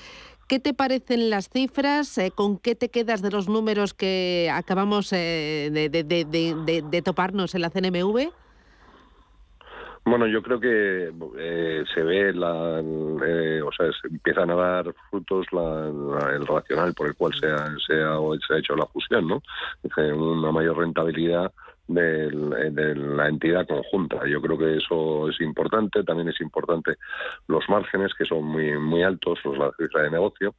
[0.49, 2.18] ¿Qué te parecen las cifras?
[2.18, 7.70] Eh, ¿Con qué te quedas de los números que acabamos de, de, toparnos en la
[7.70, 8.33] CNMV?
[10.09, 14.95] Bueno, yo creo que eh, se ve, la, eh, o sea, se empiezan a dar
[15.11, 17.97] frutos el racional por el cual se ha, se
[18.47, 19.43] se ha hecho la fusión, ¿no?
[20.15, 21.53] Una mayor rentabilidad
[21.89, 22.31] de
[22.95, 24.25] la entidad conjunta.
[24.29, 26.05] Yo creo que eso es importante.
[26.05, 26.95] También es importante
[27.49, 30.55] los márgenes, que son muy, muy altos, los, la cifra de negocio.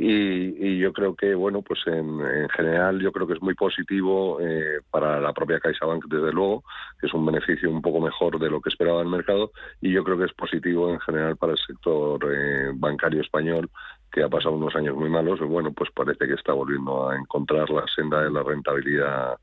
[0.00, 2.20] Y, yo creo que, bueno, pues en,
[2.50, 6.62] general yo creo que es muy positivo eh, para la propia CaixaBank, desde luego,
[7.00, 9.50] que es un beneficio un poco mejor de lo que esperaba el mercado.
[9.80, 13.68] Y yo creo que es positivo en general para el sector eh, bancario español,
[14.12, 15.40] que ha pasado unos años muy malos.
[15.40, 19.36] Y bueno, pues parece que está volviendo a encontrar la senda de la rentabilidad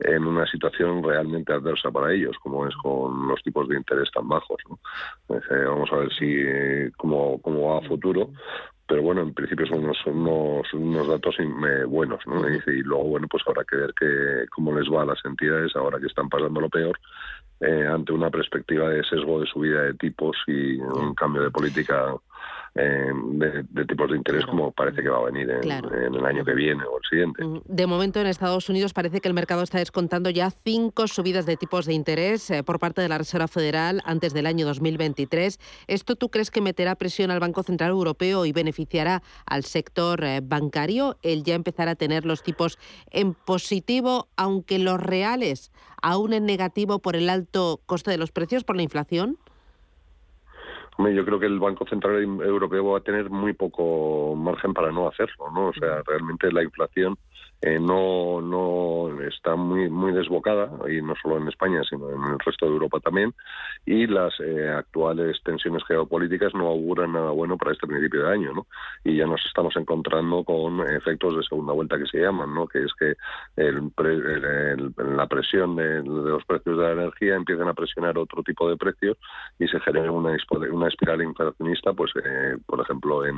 [0.00, 4.26] en una situación realmente adversa para ellos, como es con los tipos de interés tan
[4.28, 4.60] bajos.
[5.28, 8.30] vamos a ver si cómo, cómo va a futuro,
[8.92, 11.34] pero bueno, en principio son unos, unos, unos datos
[11.88, 12.46] buenos, ¿no?
[12.46, 15.98] Y, luego, bueno, pues habrá que ver que, cómo les va a las entidades ahora
[15.98, 17.00] que están pasando lo peor
[17.60, 22.14] eh, ante una perspectiva de sesgo de subida de tipos y un cambio de política
[22.74, 26.54] eh, de, tipos de interés como parece que va a venir en, el año que
[26.54, 27.44] viene o el siguiente.
[27.44, 31.44] Mm, de momento en Estados Unidos parece que el mercado está descontando ya cinco subidas
[31.44, 35.60] de tipos de interés eh, por parte de la Reserva Federal antes del año 2023.
[35.86, 40.40] ¿Esto tú crees que meterá presión al Banco Central Europeo y beneficiará al sector eh,
[40.42, 41.18] bancario?
[41.22, 42.78] El ya empezar a tener los tipos
[43.10, 48.64] en positivo, aunque los reales aún en negativo por el alto coste de los precios,
[48.64, 49.38] por la inflación?
[50.98, 55.08] Yo creo que el Banco Central Europeo va a tener muy poco margen para no
[55.08, 55.68] hacerlo, ¿no?
[55.68, 57.16] O sea, realmente la inflación
[57.62, 62.38] eh, no, no está muy, muy desbocada, y no solo en España, sino en el
[62.44, 63.32] resto de Europa también,
[63.86, 68.52] y las eh, actuales tensiones geopolíticas no auguran nada bueno para este principio de año,
[68.52, 68.66] ¿no?
[69.04, 72.66] Y ya nos estamos encontrando con efectos de segunda vuelta que se llaman, ¿no?
[72.66, 73.14] Que es que
[73.56, 73.92] el,
[75.16, 79.16] la presión de, los precios de la energía empiezan a presionar otro tipo de precios
[79.58, 80.36] y se genera una,
[80.70, 83.36] una espiral inflacionista, pues, eh, por ejemplo, en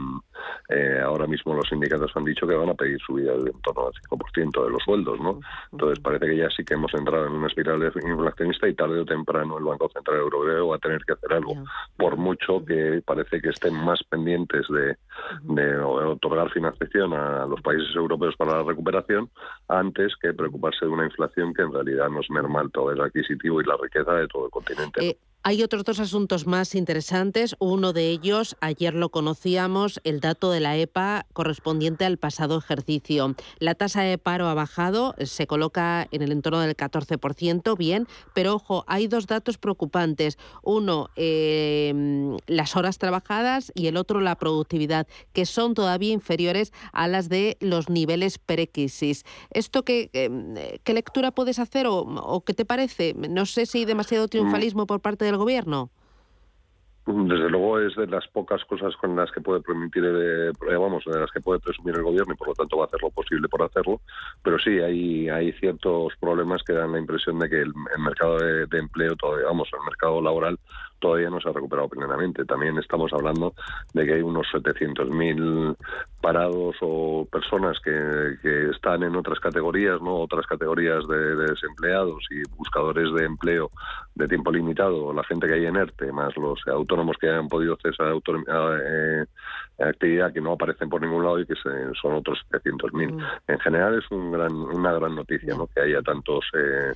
[1.04, 4.13] ahora mismo los sindicatos han dicho que van a pedir subidas de en torno a
[4.32, 5.40] ciento de los sueldos, ¿no?
[5.72, 9.04] Entonces parece que ya sí que hemos entrado en una espiral inflacionista y tarde o
[9.04, 11.54] temprano el Banco Central Europeo va a tener que hacer algo,
[11.96, 14.96] por mucho que parece que estén más pendientes de,
[15.42, 19.30] de otorgar financiación a los países europeos para la recuperación
[19.68, 23.64] antes que preocuparse de una inflación que en realidad nos merma el poder adquisitivo y
[23.64, 25.08] la riqueza de todo el continente.
[25.08, 27.54] Eh, hay otros dos asuntos más interesantes.
[27.58, 33.34] Uno de ellos, ayer lo conocíamos, el dato de la EPA correspondiente al pasado ejercicio.
[33.58, 38.54] La tasa de paro ha bajado, se coloca en el entorno del 14%, bien, pero
[38.54, 40.38] ojo, hay dos datos preocupantes.
[40.62, 47.06] Uno, em, las horas trabajadas y el otro, la productividad, que son todavía inferiores a
[47.06, 49.24] las de los niveles precrisis.
[49.50, 53.12] ¿Esto qué, em, qué lectura puedes hacer o, o qué te parece?
[53.12, 55.90] No sé si hay demasiado triunfalismo por parte de gobierno?
[57.06, 61.20] Desde luego es de las pocas cosas con las que puede permitir, eh, vamos, de
[61.20, 63.46] las que puede presumir el gobierno y por lo tanto va a hacer lo posible
[63.46, 64.00] por hacerlo.
[64.42, 68.66] Pero sí, hay, hay ciertos problemas que dan la impresión de que el, mercado de,
[68.66, 70.58] de, empleo, todavía, vamos, el mercado laboral
[71.04, 72.46] todavía no se ha recuperado plenamente.
[72.46, 73.52] También estamos hablando
[73.92, 75.76] de que hay unos 700.000
[76.22, 83.12] parados o personas que, están en otras categorías, no otras categorías de, desempleados y buscadores
[83.12, 83.70] de empleo
[84.14, 87.76] de tiempo limitado, la gente que hay en ERTE, más los autónomos que hayan podido
[87.76, 89.24] cesar eh,
[89.78, 93.12] actividad que no aparecen por ningún lado y que son otros 700.000.
[93.12, 93.20] Mm.
[93.48, 95.66] En general es un gran, una gran noticia ¿no?
[95.66, 96.92] que haya tantos eh,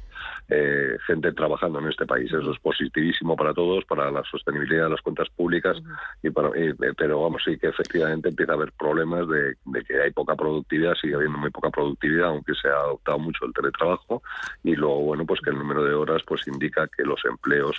[0.48, 2.32] eh, gente trabajando en este país.
[2.32, 5.76] Eso es positivísimo para todos, para la sostenibilidad de las cuentas públicas,
[6.22, 6.50] y para,
[6.96, 11.14] pero vamos, sí que efectivamente empieza a haber problemas de, que hay poca productividad, sigue
[11.14, 14.22] habiendo muy poca productividad, aunque se ha adoptado mucho el teletrabajo,
[14.62, 17.76] y luego, bueno, pues que el número de horas pues indica que los empleos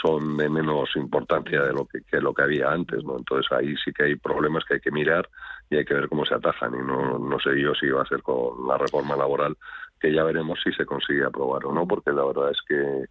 [0.00, 3.18] son de menos importancia de lo que, que lo que había antes, ¿no?
[3.18, 5.28] Entonces ahí sí que hay problemas que hay que mirar
[5.70, 8.06] y hay que ver cómo se atajan, y no, no sé yo si va a
[8.06, 9.56] ser con la reforma laboral,
[10.00, 13.04] que ya veremos si se consigue aprobar o no, porque la verdad es que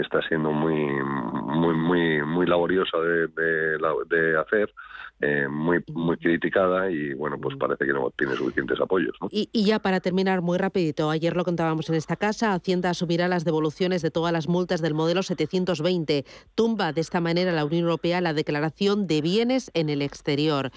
[0.00, 4.72] está siendo muy muy muy muy laboriosa de, de, hacer
[5.20, 9.64] eh, muy muy criticada y bueno pues parece que no tiene suficientes apoyos y, y,
[9.64, 14.02] ya para terminar muy rapidito ayer lo contábamos en esta casa Hacienda asumirá las devoluciones
[14.02, 16.24] de todas las multas del modelo 720
[16.54, 20.70] tumba de esta manera la Unión Europea la declaración de bienes en el exterior.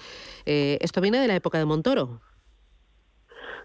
[0.46, 2.20] Eh, esto viene de la época de Montoro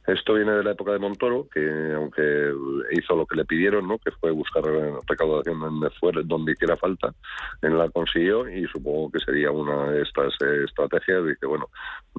[0.08, 2.54] esto viene de la época de Montoro, que aunque
[2.92, 3.98] hizo lo que le pidieron, ¿no?
[4.00, 4.64] que fue buscar
[5.06, 7.14] recaudación donde, fuera, donde hiciera falta,
[7.62, 11.26] en la consiguió y supongo que sería una de estas eh, estrategias.
[11.26, 11.70] Dice, bueno,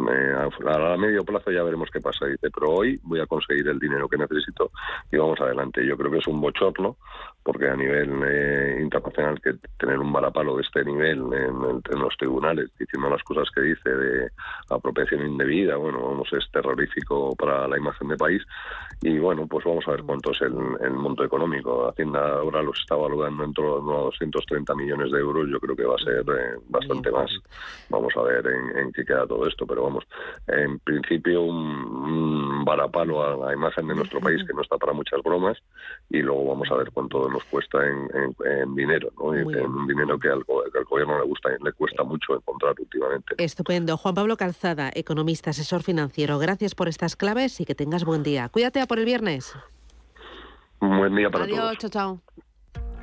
[0.06, 2.26] a, medio plazo ya veremos qué pasa.
[2.26, 4.70] Dice, pero hoy voy a conseguir el dinero que necesito
[5.10, 5.84] y vamos adelante.
[5.86, 6.96] Yo creo que es un bochorno,
[7.42, 12.16] porque a nivel eh, internacional que tener un varapalo de este nivel en, en, los
[12.16, 14.30] tribunales diciendo las cosas que dice de
[14.70, 18.42] apropiación indebida, bueno, vamos, es terrorífico para la imagen de país.
[19.00, 20.52] Y bueno, pues vamos a ver cuánto es el,
[20.92, 21.88] monto económico.
[21.88, 25.48] Hacienda ahora los está valorando en torno a 230 millones de euros.
[25.48, 27.30] Yo creo que va a ser eh, bastante más.
[27.88, 29.66] Vamos a ver en, qué queda todo esto.
[29.66, 30.04] Pero vamos,
[30.46, 35.22] en principio un, varapalo a la imagen de nuestro país que no está para muchas
[35.22, 35.58] bromas.
[36.10, 39.34] Y luego vamos a ver cuánto nos cuesta en, dinero, ¿no?
[39.34, 43.34] en dinero que al, que al, gobierno le, gusta, le cuesta mucho encontrar últimamente.
[43.38, 43.96] Estupendo.
[43.96, 46.38] Juan Pablo Calzada, economista, asesor financiero.
[46.38, 48.48] Gracias por estas claves y que tengas buen día.
[48.48, 49.54] Cuídate a por el viernes.
[50.80, 51.58] buen día para todos.
[51.58, 52.27] Adiós, chao, chao.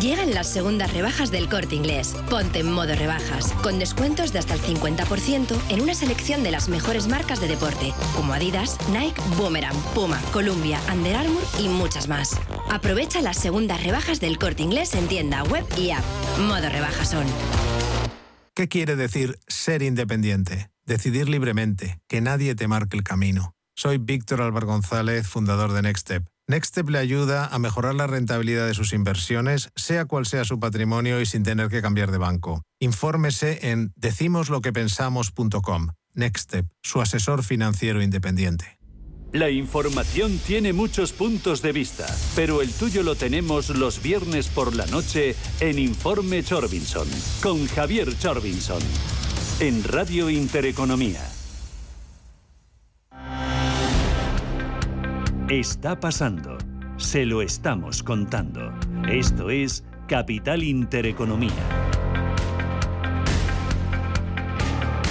[0.00, 2.14] Llegan las segundas rebajas del corte inglés.
[2.30, 6.70] Ponte en modo rebajas, con descuentos de hasta el 50% en una selección de las
[6.70, 12.40] mejores marcas de deporte, como Adidas, Nike, Boomerang, Puma, Columbia, Under Armour y muchas más.
[12.70, 16.04] Aprovecha las segundas rebajas del corte inglés en tienda web y app.
[16.38, 17.26] Modo rebajas son.
[18.54, 20.70] ¿Qué quiere decir ser independiente?
[20.86, 23.54] Decidir libremente, que nadie te marque el camino.
[23.74, 28.74] Soy Víctor Álvaro González, fundador de Nextstep Nextstep le ayuda a mejorar la rentabilidad de
[28.74, 32.62] sus inversiones, sea cual sea su patrimonio y sin tener que cambiar de banco.
[32.80, 35.90] Infórmese en decimosloquepensamos.com.
[36.14, 38.80] Nextstep, su asesor financiero independiente.
[39.32, 44.74] La información tiene muchos puntos de vista, pero el tuyo lo tenemos los viernes por
[44.74, 47.06] la noche en Informe Chorbinson,
[47.40, 48.82] con Javier Chorbinson,
[49.60, 51.30] en Radio Intereconomía.
[55.50, 56.58] Está pasando.
[56.96, 58.72] Se lo estamos contando.
[59.08, 61.89] Esto es Capital Intereconomía.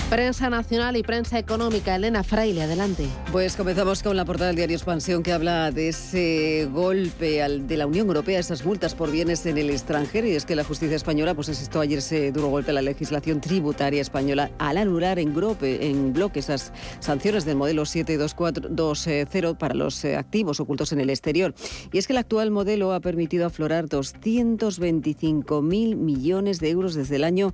[0.10, 1.96] Prensa nacional y prensa económica.
[1.96, 3.06] Elena Fraile, adelante.
[3.32, 7.78] Pues comenzamos con la portada del diario Expansión que habla de ese golpe al, de
[7.78, 10.26] la Unión Europea, esas multas por bienes en el extranjero.
[10.26, 13.40] Y es que la justicia española pues asistió ayer ese duro golpe a la legislación
[13.40, 20.04] tributaria española al anular en, grope, en bloque esas sanciones del modelo 72420 para los
[20.06, 21.54] eh, activos ocultos en el exterior.
[21.92, 27.24] Y es que el actual modelo ha permitido aflorar 225.000 millones de euros desde el
[27.24, 27.54] año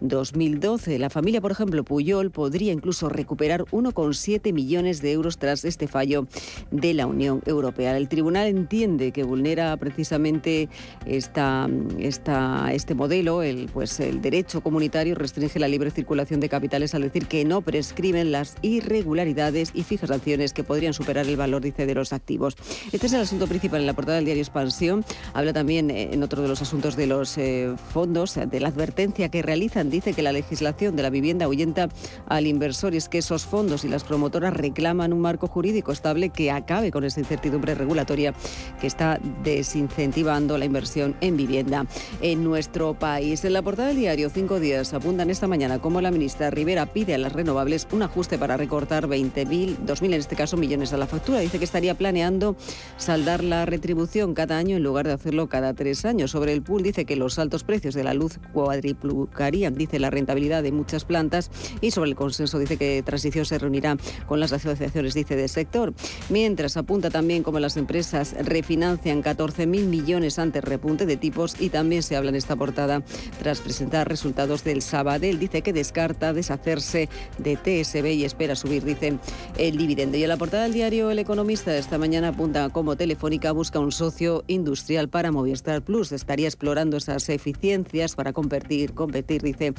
[0.00, 1.00] 2012.
[1.00, 6.26] La familia, por ejemplo, Puyol podría incluso recuperar 1,7 millones de euros tras este fallo
[6.70, 7.96] de la Unión Europea.
[7.96, 10.68] El tribunal entiende que vulnera precisamente
[11.06, 16.94] esta, esta, este modelo, el, pues el derecho comunitario restringe la libre circulación de capitales
[16.94, 21.62] al decir que no prescriben las irregularidades y fija sanciones que podrían superar el valor,
[21.62, 22.58] dice, de los activos.
[22.92, 25.02] Este es el asunto principal en la portada del diario Expansión.
[25.32, 29.30] Habla también eh, en otro de los asuntos de los eh, fondos, de la advertencia
[29.30, 29.88] que realizan.
[29.88, 31.85] Dice que la legislación de la vivienda ahuyenta
[32.26, 36.30] al inversor y es que esos fondos y las promotoras reclaman un marco jurídico estable
[36.30, 38.34] que acabe con esa incertidumbre regulatoria
[38.80, 41.86] que está desincentivando la inversión en vivienda
[42.20, 43.44] en nuestro país.
[43.44, 47.14] En la portada del diario Cinco Días apuntan esta mañana como la ministra Rivera pide
[47.14, 51.06] a las renovables un ajuste para recortar 20.000, 2.000 en este caso millones a la
[51.06, 51.40] factura.
[51.40, 52.56] Dice que estaría planeando
[52.96, 56.30] saldar la retribución cada año en lugar de hacerlo cada tres años.
[56.30, 60.62] Sobre el pool dice que los altos precios de la luz cuadriplicarían, dice la rentabilidad
[60.62, 63.96] de muchas plantas y sobre el consenso dice que Transición se reunirá
[64.26, 65.94] con las asociaciones, dice, del sector.
[66.28, 72.02] Mientras apunta también como las empresas refinancian 14.000 millones ante repunte de tipos y también
[72.02, 73.02] se habla en esta portada
[73.38, 75.38] tras presentar resultados del Sabadell.
[75.38, 77.08] Dice que descarta deshacerse
[77.38, 79.18] de TSB y espera subir, dice,
[79.58, 80.16] el dividendo.
[80.16, 83.92] Y en la portada del diario El Economista esta mañana apunta como Telefónica busca un
[83.92, 86.12] socio industrial para Movistar Plus.
[86.12, 89.74] Estaría explorando esas eficiencias para competir, competir dice,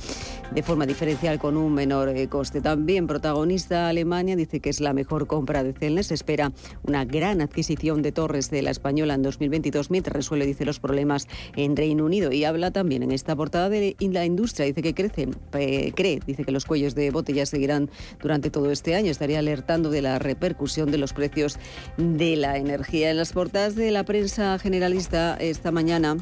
[0.51, 2.59] de forma diferencial con un menor eh, coste.
[2.59, 6.11] También protagonista Alemania dice que es la mejor compra de Celnes.
[6.11, 6.51] Espera
[6.83, 11.27] una gran adquisición de torres de la española en 2022 mientras resuelve, dice, los problemas
[11.55, 12.33] en Reino Unido.
[12.33, 14.65] Y habla también en esta portada de la industria.
[14.65, 17.89] Dice que crece, cree, dice que los cuellos de botella seguirán
[18.21, 19.09] durante todo este año.
[19.09, 21.57] Estaría alertando de la repercusión de los precios
[21.95, 23.11] de la energía.
[23.11, 26.17] En las portadas de la prensa generalista esta mañana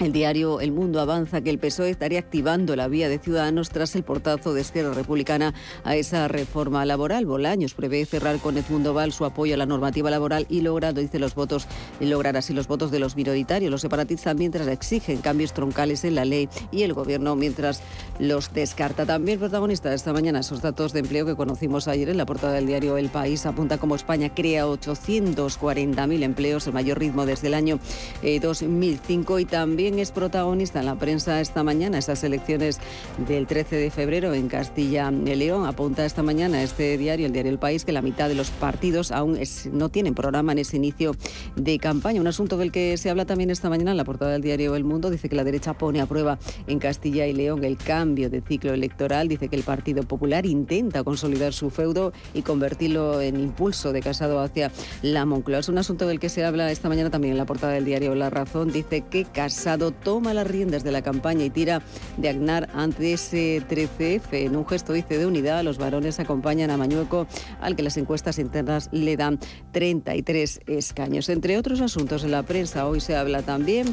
[0.00, 3.94] el diario El Mundo avanza que el PSOE estaría activando la vía de Ciudadanos tras
[3.94, 7.26] el portazo de Esquerra Republicana a esa reforma laboral.
[7.26, 11.18] Bolaños prevé cerrar con Edmundo Val su apoyo a la normativa laboral y logrando, dice,
[11.18, 11.68] los votos,
[12.00, 13.70] lograr así los votos de los minoritarios.
[13.70, 17.82] Los separatistas mientras exigen cambios troncales en la ley y el gobierno mientras
[18.18, 19.06] los descarta.
[19.06, 22.54] También protagonista de esta mañana esos datos de empleo que conocimos ayer en la portada
[22.54, 27.54] del diario El País apunta como España crea 840.000 empleos, el mayor ritmo desde el
[27.54, 27.78] año
[28.22, 32.80] 2005 eh, y también es protagonista en la prensa esta mañana, esas elecciones
[33.28, 35.66] del 13 de febrero en Castilla y León.
[35.66, 39.12] Apunta esta mañana este diario, el diario El País, que la mitad de los partidos
[39.12, 39.38] aún
[39.72, 41.14] no tienen programa en ese inicio
[41.54, 42.22] de campaña.
[42.22, 44.84] Un asunto del que se habla también esta mañana en la portada del diario El
[44.84, 45.10] Mundo.
[45.10, 48.72] Dice que la derecha pone a prueba en Castilla y León el cambio de ciclo
[48.72, 49.28] electoral.
[49.28, 54.40] Dice que el Partido Popular intenta consolidar su feudo y convertirlo en impulso de Casado
[54.40, 54.72] hacia
[55.02, 55.58] la Moncloa.
[55.58, 58.14] Es un asunto del que se habla esta mañana también en la portada del diario
[58.14, 58.72] La Razón.
[58.72, 61.82] Dice que Casado toma las riendas de la campaña y tira
[62.16, 64.20] de Agnar ante ese 13F.
[64.32, 67.26] En un gesto, dice, de unidad, los varones acompañan a Mañueco,
[67.60, 69.38] al que las encuestas internas le dan
[69.72, 71.28] 33 escaños.
[71.28, 73.86] Entre otros asuntos en la prensa, hoy se habla también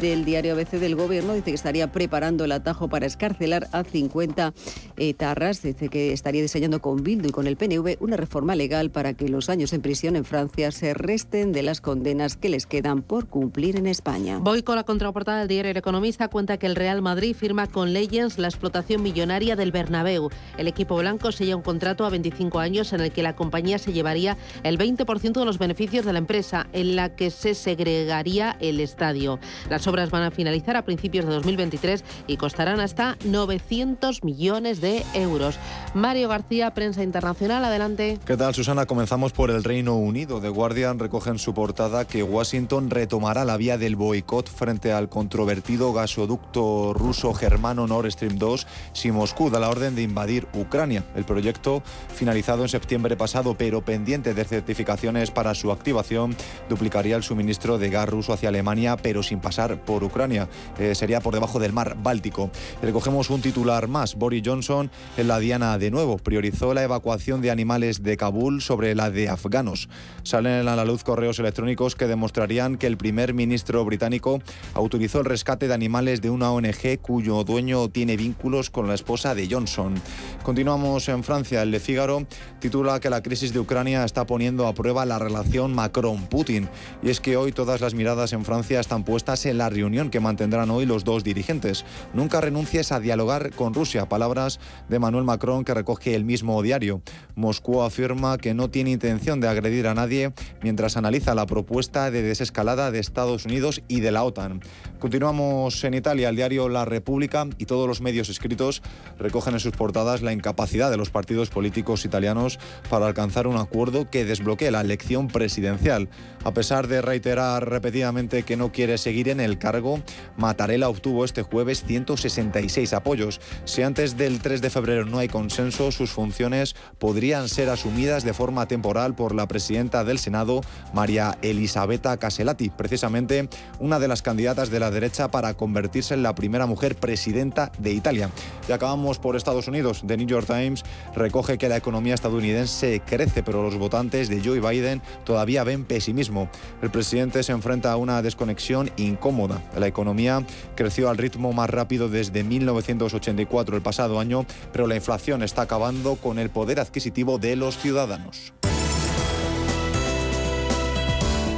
[0.00, 1.34] del diario ABC del Gobierno.
[1.34, 4.54] Dice que estaría preparando el atajo para escarcelar a 50
[4.96, 5.62] etarras.
[5.62, 9.28] Dice que estaría diseñando con Bildu y con el PNV una reforma legal para que
[9.28, 13.26] los años en prisión en Francia se resten de las condenas que les quedan por
[13.26, 14.38] cumplir en España.
[14.38, 17.92] Voy con la contraportada del diario El Economista cuenta que el Real Madrid firma con
[17.94, 20.28] Legends la explotación millonaria del Bernabéu.
[20.58, 23.92] El equipo blanco sella un contrato a 25 años en el que la compañía se
[23.92, 28.80] llevaría el 20% de los beneficios de la empresa, en la que se segregaría el
[28.80, 29.38] estadio.
[29.70, 35.04] Las obras van a finalizar a principios de 2023 y costarán hasta 900 millones de
[35.14, 35.58] euros.
[35.94, 38.18] Mario García, Prensa Internacional, adelante.
[38.26, 38.84] ¿Qué tal, Susana?
[38.84, 40.40] Comenzamos por el Reino Unido.
[40.40, 45.08] The Guardian recoge en su portada que Washington retomará la vía del boicot frente al
[45.14, 51.04] controvertido gasoducto ruso germano Nord Stream 2 si Moscú da la orden de invadir Ucrania.
[51.14, 56.34] El proyecto, finalizado en septiembre pasado pero pendiente de certificaciones para su activación,
[56.68, 60.48] duplicaría el suministro de gas ruso hacia Alemania pero sin pasar por Ucrania.
[60.80, 62.50] Eh, sería por debajo del mar Báltico.
[62.82, 64.16] Recogemos un titular más.
[64.16, 66.18] Boris Johnson en la diana de nuevo.
[66.18, 69.88] Priorizó la evacuación de animales de Kabul sobre la de afganos.
[70.24, 74.40] Salen a la luz correos electrónicos que demostrarían que el primer ministro británico
[74.74, 79.34] autorizó el rescate de animales de una ONG cuyo dueño tiene vínculos con la esposa
[79.34, 79.94] de Johnson.
[80.42, 81.62] Continuamos en Francia.
[81.62, 82.26] El Le Figaro
[82.58, 86.70] titula que la crisis de Ucrania está poniendo a prueba la relación Macron-Putin.
[87.02, 90.20] Y es que hoy todas las miradas en Francia están puestas en la reunión que
[90.20, 91.84] mantendrán hoy los dos dirigentes.
[92.14, 94.08] Nunca renuncies a dialogar con Rusia.
[94.08, 97.02] Palabras de Manuel Macron que recoge el mismo diario.
[97.34, 100.32] Moscú afirma que no tiene intención de agredir a nadie
[100.62, 104.62] mientras analiza la propuesta de desescalada de Estados Unidos y de la OTAN.
[104.98, 106.30] Continuamos en Italia.
[106.30, 108.82] El diario La República y todos los medios escritos
[109.18, 114.08] recogen en sus portadas la incapacidad de los partidos políticos italianos para alcanzar un acuerdo
[114.08, 116.08] que desbloquee la elección presidencial.
[116.44, 120.00] A pesar de reiterar repetidamente que no quiere seguir en el cargo,
[120.36, 123.40] Mattarella obtuvo este jueves 166 apoyos.
[123.64, 128.32] Si antes del 3 de febrero no hay consenso, sus funciones podrían ser asumidas de
[128.32, 130.62] forma temporal por la presidenta del Senado,
[130.94, 133.48] María Elisabetta Caselati, precisamente
[133.80, 137.92] una de las candidatas de la derecha para convertirse en la primera mujer presidenta de
[137.92, 138.30] Italia.
[138.68, 140.02] Y acabamos por Estados Unidos.
[140.06, 140.82] The New York Times
[141.14, 146.48] recoge que la economía estadounidense crece, pero los votantes de Joe Biden todavía ven pesimismo.
[146.82, 149.62] El presidente se enfrenta a una desconexión incómoda.
[149.78, 155.42] La economía creció al ritmo más rápido desde 1984, el pasado año, pero la inflación
[155.42, 158.52] está acabando con el poder adquisitivo de los ciudadanos.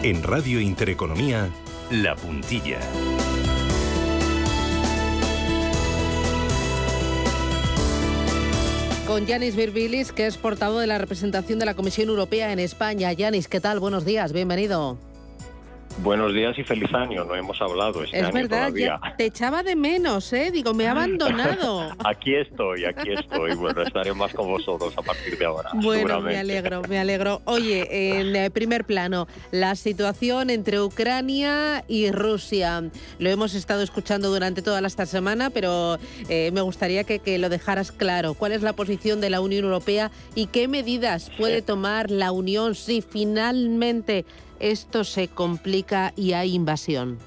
[0.02, 1.50] En Radio Intereconomía,
[1.90, 2.80] La Puntilla.
[9.06, 13.12] con Yanis Virbilis, que es portavoz de la representación de la Comisión Europea en España.
[13.12, 13.78] Yanis, ¿qué tal?
[13.78, 14.98] Buenos días, bienvenido.
[15.98, 17.24] Buenos días y feliz año.
[17.24, 19.00] No hemos hablado este es año verdad, todavía.
[19.02, 20.50] ya te echaba de menos, ¿eh?
[20.52, 21.90] Digo, me ha abandonado.
[22.04, 23.54] Aquí estoy, aquí estoy.
[23.54, 25.70] Bueno, estaré más con vosotros a partir de ahora.
[25.74, 27.40] Bueno, me alegro, me alegro.
[27.44, 32.84] Oye, en primer plano, la situación entre Ucrania y Rusia.
[33.18, 37.48] Lo hemos estado escuchando durante toda esta semana, pero eh, me gustaría que, que lo
[37.48, 38.34] dejaras claro.
[38.34, 42.74] ¿Cuál es la posición de la Unión Europea y qué medidas puede tomar la Unión
[42.74, 44.24] si finalmente
[44.60, 47.18] esto se complica y hay invasión?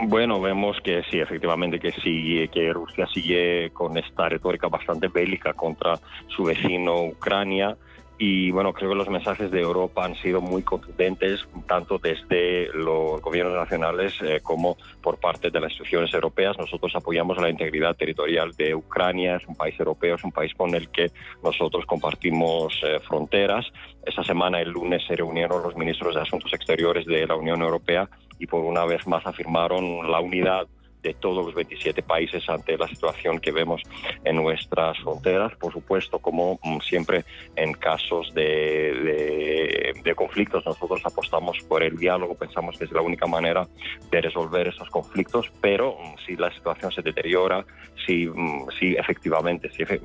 [0.00, 5.52] Bueno, vemos que sí, efectivamente, que sigue, que Rusia sigue con esta retórica bastante bélica
[5.52, 7.76] contra su vecino Ucrania.
[8.16, 13.20] Y bueno, creo que los mensajes de Europa han sido muy contundentes, tanto desde los
[13.20, 16.56] gobiernos nacionales eh, como por parte de las instituciones europeas.
[16.56, 20.74] Nosotros apoyamos la integridad territorial de Ucrania, es un país europeo, es un país con
[20.76, 21.10] el que
[21.42, 23.66] nosotros compartimos eh, fronteras.
[24.06, 28.08] Esta semana, el lunes, se reunieron los ministros de Asuntos Exteriores de la Unión Europea
[28.38, 30.68] y por una vez más afirmaron la unidad
[31.04, 33.82] de todos los 27 países ante la situación que vemos
[34.24, 35.54] en nuestras fronteras.
[35.56, 37.24] Por supuesto, como mm, siempre
[37.54, 43.66] en casos de, conflictos, nosotros apostamos por el diálogo, pensamos que es la única manera
[44.10, 47.64] de resolver esos conflictos, pero mm, si la situación se deteriora,
[48.06, 50.00] si, mm, si efectivamente, si eh,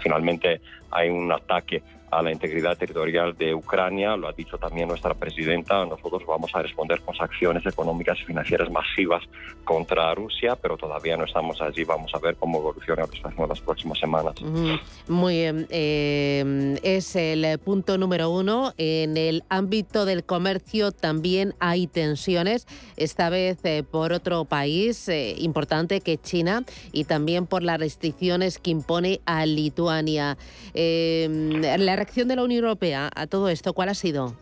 [0.00, 5.14] finalmente hay un ataque a la integridad territorial de Ucrania, lo ha dicho también nuestra
[5.14, 9.22] presidenta, nosotros vamos a responder con sanciones económicas y financieras masivas
[9.64, 13.48] contra Rusia, pero todavía no estamos allí, vamos a ver cómo evoluciona la situación en
[13.48, 14.34] las próximas semanas.
[15.08, 15.66] Muy bien.
[15.70, 18.72] eh, es el punto número uno.
[18.78, 25.34] En el ámbito del comercio también hay tensiones, esta vez eh, por otro país eh,
[25.38, 30.36] importante que China y también por las restricciones que impone a Lituania.
[30.74, 31.28] Eh,
[31.96, 34.34] la reacción de la Unión Europea a todo esto, ¿cuál ha sido?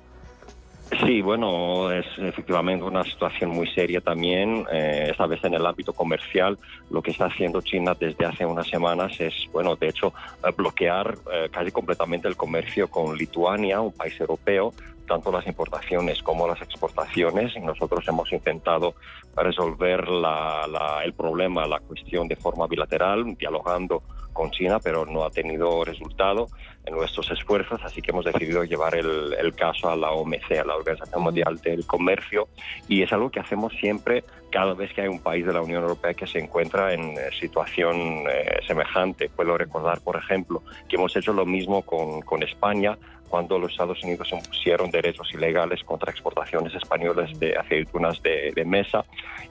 [1.06, 5.92] Sí, bueno, es efectivamente una situación muy seria también, eh, esta vez en el ámbito
[5.92, 6.58] comercial.
[6.90, 10.12] Lo que está haciendo China desde hace unas semanas es, bueno, de hecho,
[10.44, 14.74] eh, bloquear eh, casi completamente el comercio con Lituania, un país europeo,
[15.06, 17.54] tanto las importaciones como las exportaciones.
[17.56, 18.94] Y nosotros hemos intentado
[19.36, 24.02] resolver la- la- el problema, la cuestión de forma bilateral, dialogando
[24.32, 26.48] con China, pero no ha tenido resultado
[26.86, 30.64] en nuestros esfuerzos, así que hemos decidido llevar el, el caso a la OMC, a
[30.64, 32.48] la Organización Mundial del Comercio,
[32.88, 35.82] y es algo que hacemos siempre cada vez que hay un país de la Unión
[35.82, 39.28] Europea que se encuentra en eh, situación eh, semejante.
[39.28, 42.96] Puedo recordar, por ejemplo, que hemos hecho lo mismo con, con España
[43.28, 49.04] cuando los Estados Unidos impusieron derechos ilegales contra exportaciones españolas de aceitunas de, de mesa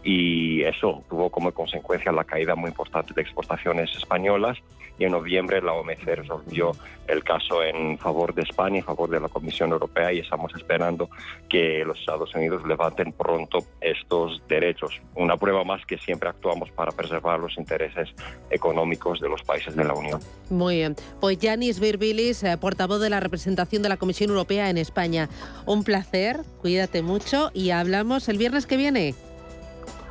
[0.03, 4.57] y eso tuvo como consecuencia la caída muy importante de exportaciones españolas
[4.99, 6.71] y en noviembre la OMC resolvió
[7.07, 11.09] el caso en favor de España, en favor de la Comisión Europea y estamos esperando
[11.49, 15.01] que los Estados Unidos levanten pronto estos derechos.
[15.15, 18.09] Una prueba más que siempre actuamos para preservar los intereses
[18.49, 20.21] económicos de los países de la Unión.
[20.49, 20.95] Muy bien.
[21.19, 25.29] Pues Yanis Virbilis, eh, portavoz de la representación de la Comisión Europea en España.
[25.65, 29.15] Un placer, cuídate mucho y hablamos el viernes que viene.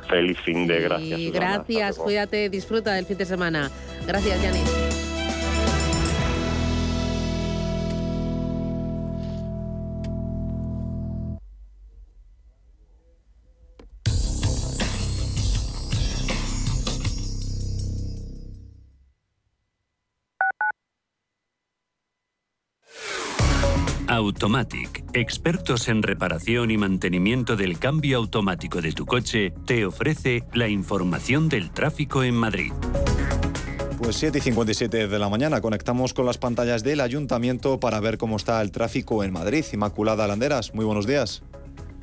[0.09, 1.19] Feliz fin de gracias.
[1.19, 1.45] Y Susana.
[1.45, 2.03] Gracias, luego.
[2.03, 3.71] cuídate, disfruta del fin de semana.
[4.05, 4.82] Gracias, Yanis.
[24.33, 30.67] Automatic, expertos en reparación y mantenimiento del cambio automático de tu coche, te ofrece la
[30.67, 32.73] información del tráfico en Madrid.
[33.99, 38.17] Pues 7 y 57 de la mañana conectamos con las pantallas del ayuntamiento para ver
[38.17, 39.63] cómo está el tráfico en Madrid.
[39.71, 41.43] Inmaculada Landeras, muy buenos días.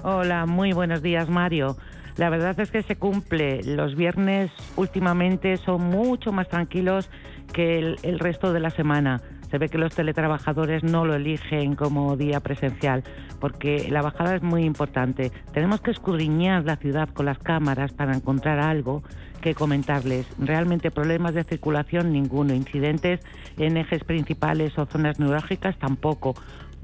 [0.04, 1.76] Hola, muy buenos días, Mario.
[2.16, 3.64] La verdad es que se cumple.
[3.64, 7.10] Los viernes últimamente son mucho más tranquilos
[7.52, 9.20] que el, el resto de la semana.
[9.50, 13.02] Se ve que los teletrabajadores no lo eligen como día presencial,
[13.40, 15.32] porque la bajada es muy importante.
[15.52, 19.02] Tenemos que escudriñar la ciudad con las cámaras para encontrar algo
[19.40, 20.26] que comentarles.
[20.38, 23.20] Realmente problemas de circulación ninguno, incidentes
[23.58, 26.34] en ejes principales o zonas neurálgicas tampoco.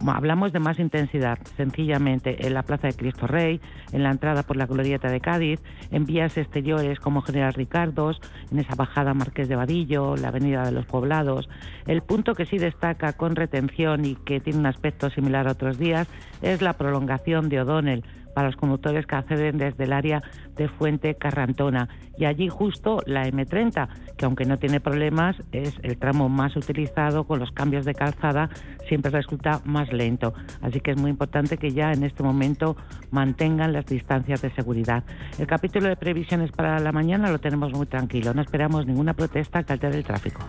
[0.05, 3.61] Hablamos de más intensidad, sencillamente en la Plaza de Cristo Rey,
[3.93, 8.21] en la entrada por la Glorieta de Cádiz, en vías exteriores como General Ricardos,
[8.53, 11.49] en esa bajada Marqués de Vadillo, la Avenida de los Poblados.
[11.87, 15.79] El punto que sí destaca con retención y que tiene un aspecto similar a otros
[15.79, 16.09] días
[16.43, 18.05] es la prolongación de O'Donnell
[18.37, 20.23] para los conductores que acceden desde el área
[20.57, 21.89] de Fuente Carrantona.
[22.19, 27.25] Y allí justo la M30, que aunque no tiene problemas, es el tramo más utilizado
[27.25, 28.51] con los cambios de calzada,
[28.89, 30.35] siempre resulta más lento.
[30.61, 32.77] Así que es muy importante que ya en este momento
[33.11, 35.03] mantengan las distancias de seguridad.
[35.39, 38.35] El capítulo de previsiones para la mañana lo tenemos muy tranquilo.
[38.35, 40.43] No esperamos ninguna protesta que altere el tráfico.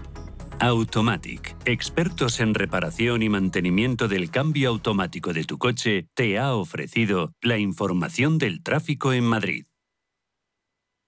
[0.60, 7.32] Automatic, expertos en reparación y mantenimiento del cambio automático de tu coche, te ha ofrecido
[7.42, 9.66] la información del tráfico en Madrid.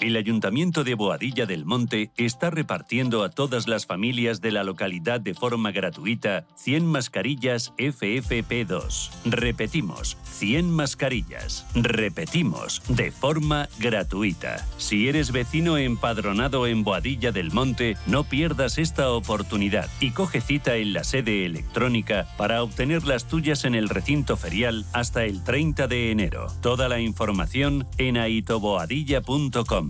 [0.00, 5.20] El Ayuntamiento de Boadilla del Monte está repartiendo a todas las familias de la localidad
[5.20, 9.10] de forma gratuita 100 mascarillas FFP2.
[9.26, 11.66] Repetimos, 100 mascarillas.
[11.74, 14.66] Repetimos, de forma gratuita.
[14.78, 20.76] Si eres vecino empadronado en Boadilla del Monte, no pierdas esta oportunidad y coge cita
[20.76, 25.88] en la sede electrónica para obtener las tuyas en el recinto ferial hasta el 30
[25.88, 26.46] de enero.
[26.62, 29.89] Toda la información en aitoboadilla.com.